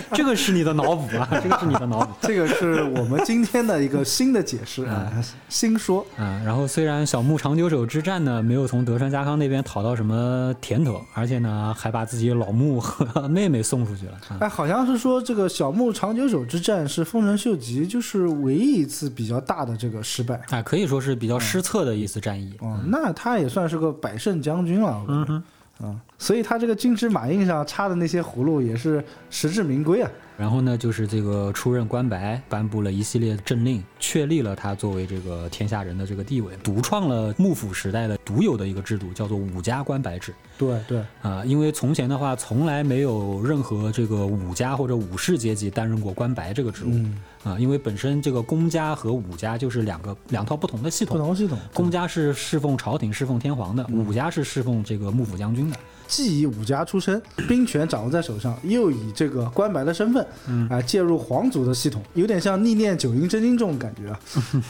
[0.14, 2.14] 这个是你的脑补啊，这个是你的脑补。
[2.22, 5.12] 这个是我们今天的一个新的解释啊，
[5.50, 6.06] 新说。
[6.18, 14.38] 啊，然后虽然小牧长久手之战呢没有从德川家康那边讨到什么甜头，而且呢还把自己老木和 妹妹送出去了啊。
[14.42, 20.40] 哎，好像是说这个小牧长久手之战是丰臣秀吉就是唯一一次比较大的这个失败。
[20.50, 22.54] 啊，可以说是比较失策的一次战役。
[22.60, 25.06] 哦，那他也算是个百胜将军了。
[25.08, 25.44] 嗯哼，
[25.86, 30.10] 啊，所以他这个金枝马印上插的那些葫芦也是实至名归啊。
[30.42, 40.34] 然后呢，就是这个出任官白，颁布了一系列政令，确立了他作为这个天下人的这个地位，独创了幕府时代的独有的一个制度，叫做武家官白制。
[40.58, 46.90] 对对，啊，因为从前的话，从来没有任何这个武家或者武士阶级担任过官白这个职务。
[46.92, 51.16] 嗯，啊，因为本身这个公家和武家就是两个两套不同的系统。
[51.16, 55.78] 不同系统，公家是侍奉朝廷、侍奉天皇的，武家是侍奉这个幕府将军的。
[56.12, 64.20] 既以武家出身， 兵权掌握在手上，又以这个关白的身份，嗯，啊，介入皇族的系统，有点像逆念九阴真经这种感觉啊，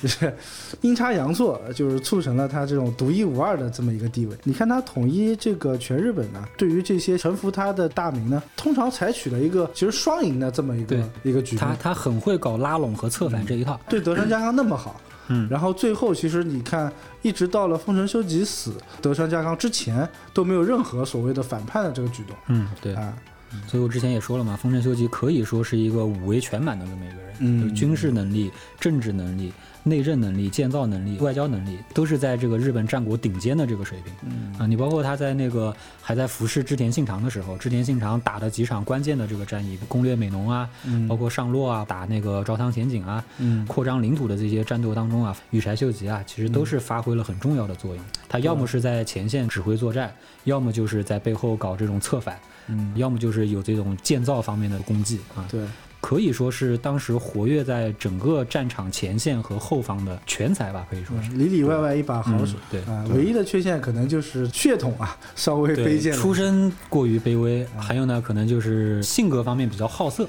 [0.04, 0.32] 就 是
[0.82, 4.38] 阴差阳错，就是促成了他这种独一无二的这么一个地位。
[4.44, 11.76] 你看他统一这个全日本呢，对于这些臣服他的大名呢，通常采取了一个其实双赢的这么一个一个举动他。
[11.82, 13.80] 他很会搞拉拢和策反这一套。
[13.90, 15.02] 对德川家康那么好，
[15.32, 22.36] 嗯，然后最后其实你看，一直到了丰臣秀吉死，德川家康之前都没有任何所谓的反叛的这个举动。
[22.48, 22.94] 嗯，对。
[22.94, 23.14] 啊，
[23.68, 27.62] 所以我之前也说了嘛，丰臣秀吉可以说是一个五维全满的这么一个人，嗯。
[27.62, 29.52] 就是军事能力、政治能力、
[29.84, 34.14] 内政能力、建造能力、外交能力，都是在这个日本战国顶尖的这个水平。
[34.24, 40.70] 嗯啊，你包括他在那个还在服侍织田信长的时候，织田信长打的几场关键的这个战役，攻略美浓啊，
[41.10, 48.04] 包括上洛啊，打那个朝仓前景啊，嗯扩张领土的这些战斗当中啊，羽柴秀吉啊，其实都是发挥了很重要的作用。
[48.30, 50.14] 他要么是在前线指挥作战，
[50.44, 55.46] 要么就是在背后搞这种策反，嗯，要么就是有这种建造方面的功绩啊。
[55.50, 55.62] 对，
[56.02, 61.30] 可以说是当时活跃在整个战场前线和后方的全才吧，可以说是。
[61.32, 62.58] 里里外外一把好手。
[62.58, 66.12] 嗯对啊，唯一的缺陷可能就是血统啊 稍微卑贱。
[66.14, 70.28] 出身过于卑微，还有呢，可能就是性格方面比较好色。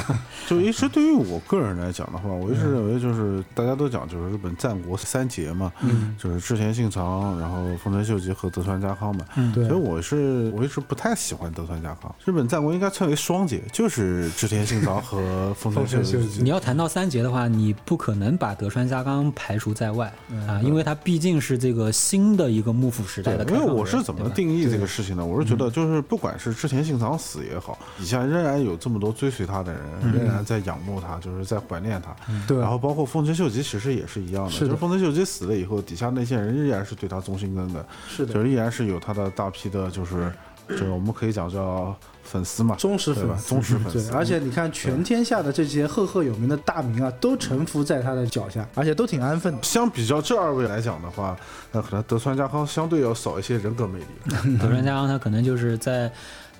[0.46, 9.24] 就一直对于我个人来讲的话，我一直认为就是大家都讲就是日本战国三杰嘛，嗯就是织田信长，然后丰臣秀吉和德川家康嘛。
[9.36, 12.14] 嗯对所以我是我一直不太喜欢德川家康。
[12.24, 15.13] 日本战国应该称为双杰，就是织田信长和
[15.54, 16.42] 丰臣秀丰臣秀吉。
[16.42, 20.10] 你要谈到三杰的话，你不可能把德川家康排除在外
[20.48, 23.74] 啊，因为他毕竟是这个新的一个幕府时代的，因为。
[23.74, 25.26] 我是怎么定义这个事情呢？
[25.26, 32.14] 我是觉得，就是不管是之前信长死也好，底下仍然有这么多追随他的人，仍然在仰慕他，就是在怀念他。
[32.46, 40.32] 对然后包括丰臣秀吉，其实也是一样的，是的就是丰臣秀吉死了以后，底下那些人依然是对他忠心耿耿，是的就是依然是有他的大批的，就是
[40.68, 49.62] 就是我们可以讲叫粉丝嘛，忠实粉丝，忠实粉丝，，对而且你看，全天下的这些赫赫有名的大名啊，都臣服在他的脚下，而且都挺安分的。
[49.62, 51.36] 相比较这二位来讲的话，
[51.72, 54.56] 那可能德川家康相对要少一些人格魅力。
[54.58, 56.10] 德川家康他可能就是在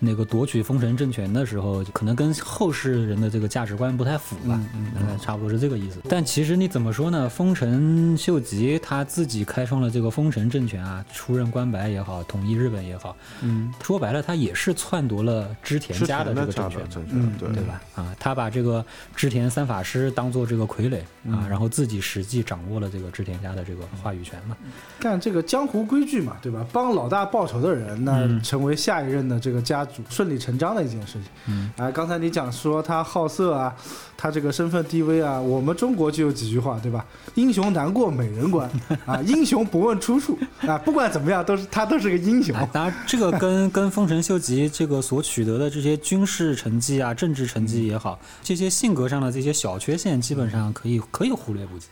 [0.04, 6.00] 那个夺取丰臣政权的时候，可能跟后世人的这个价值观不太符吧，嗯嗯，差不多是这个意思。
[6.08, 7.28] 但其实你怎么说呢？
[7.28, 16.80] 丰臣秀吉他自己开创了这个丰臣政权啊，出任关白也好，统一日本也好，嗯，说白了，他也是篡夺了织田家的这个政权。
[16.80, 17.80] 的政权，对对吧？
[17.94, 18.84] 啊，他把这个
[19.16, 20.98] 织田三法师当做这个傀儡
[21.32, 24.56] 啊，然后自己实际掌握了这个织田家的这个话语权嘛。
[24.98, 26.66] 干这个江湖规矩嘛，对吧？
[26.72, 31.22] 帮老大报仇的人，那嗯成为下一任的这个家主，顺理成章的一件事情。
[31.46, 33.74] 嗯，哎，刚才你讲说他好色啊，
[34.16, 37.04] 他这个身份低微啊，我们中国就有几句话，对吧？
[37.34, 38.70] 英雄难过美人关
[39.06, 42.54] 啊，英雄不问出处啊，不管怎么样，都是他都是个英雄。
[42.56, 51.86] 哎，当然，这个跟跟丰臣秀吉这个所取得的这些军事成绩啊、政治成绩也好，这些性格上的这些小缺陷，基本上可以可以忽略不计。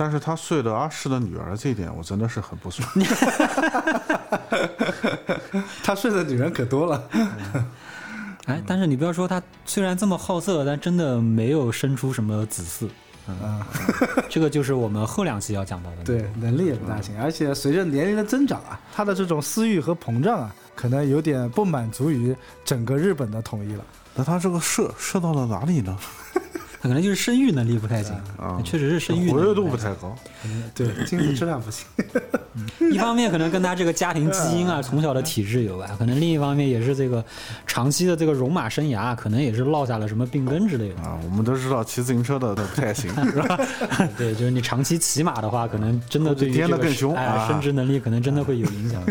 [0.00, 2.88] 但是他睡了阿市的女儿这一点，我真的是很不爽。
[5.84, 7.06] 他睡的女人可多了。
[8.46, 12.88] 哎，但是你不要说他虽然这么好色，但真的没有生出什么子嗣。
[13.44, 13.66] 啊，
[14.30, 15.96] 这个就是我们后两期要讲到的。
[16.02, 22.34] 对，，能力也不大行，而且随着年龄的增长啊，他的这种私欲和膨胀啊，可能有点不满足于
[22.64, 23.84] 整个日本的统一了。
[24.14, 25.94] 那他这个射射到了哪里呢？
[26.80, 30.16] 他 可能就是生育能力不太行，啊确实是生育活跃度不太高。
[30.74, 31.86] 对，精子质量不行。
[32.90, 37.24] 一方面可能跟他这个家庭基因啊、从小的体质有关，可能另一方面也是这个
[37.66, 41.00] 长期的这个戎马生涯，可能也是落下了什么病根之类的。
[41.02, 43.60] 啊，我们都知道骑自行车的都不太行， 是吧？
[44.18, 49.02] 对，就是你长期骑马的话，可能真的对于这个生殖能力可能真的会有影响。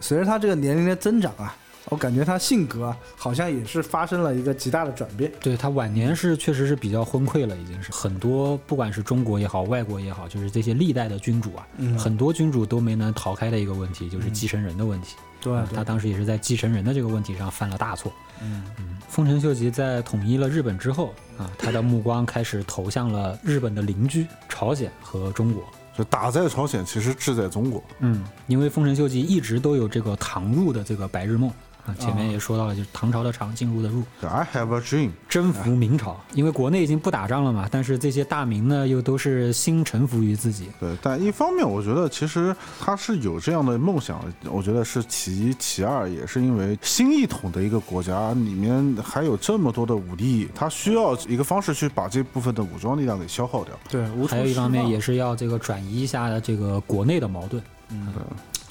[0.00, 1.56] 随着他这个年龄的增长啊，
[1.90, 5.30] 我感觉他性格啊好像也是发生了一个极大的转变。
[5.40, 15.16] 对他晚年是确实是比较昏聩了，已经是很多不管是中国也好，外国也好，就是这些历代的君主啊，嗯很多君主都没能逃开的一个问题，就是继承人的问题。
[15.40, 18.10] 对啊他当时也是在继承人的这个问题上犯了大错。
[18.42, 25.62] 嗯嗯丰臣秀吉在统一了日本之后啊，他的目光开始投向了日本的邻居朝鲜和中国。
[25.96, 27.80] 就打在朝鲜，其实志在中国。
[28.00, 31.48] 嗯，因为丰臣秀吉一直都有这个唐入的这个白日梦
[31.86, 36.18] 啊，前面也说到了，就是唐朝的唐进入的入，I have a dream，征服明朝。
[36.32, 40.68] 因为国内已经不打仗了嘛，但是这些大明呢又都是新臣服于自己。
[40.80, 53.78] 对，但一方面我觉得其实他是有这样的梦想，我觉得是其一，其二也是因为新一统的一个国家里面还有这么多的武力，他需要一个方式去把这部分的武装力量给消耗掉。
[53.90, 57.62] 对，还有一方面也是要这个转移一下这个国内的矛盾。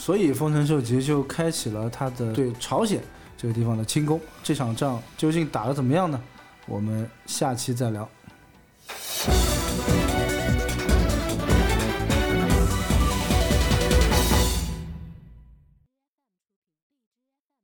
[0.05, 3.01] 所以，丰臣秀吉就开启了他的对朝鲜
[3.37, 4.19] 这个地方的清宫。
[4.43, 6.21] 这场仗究竟打得怎么样呢？
[6.65, 8.09] 我们下期再聊。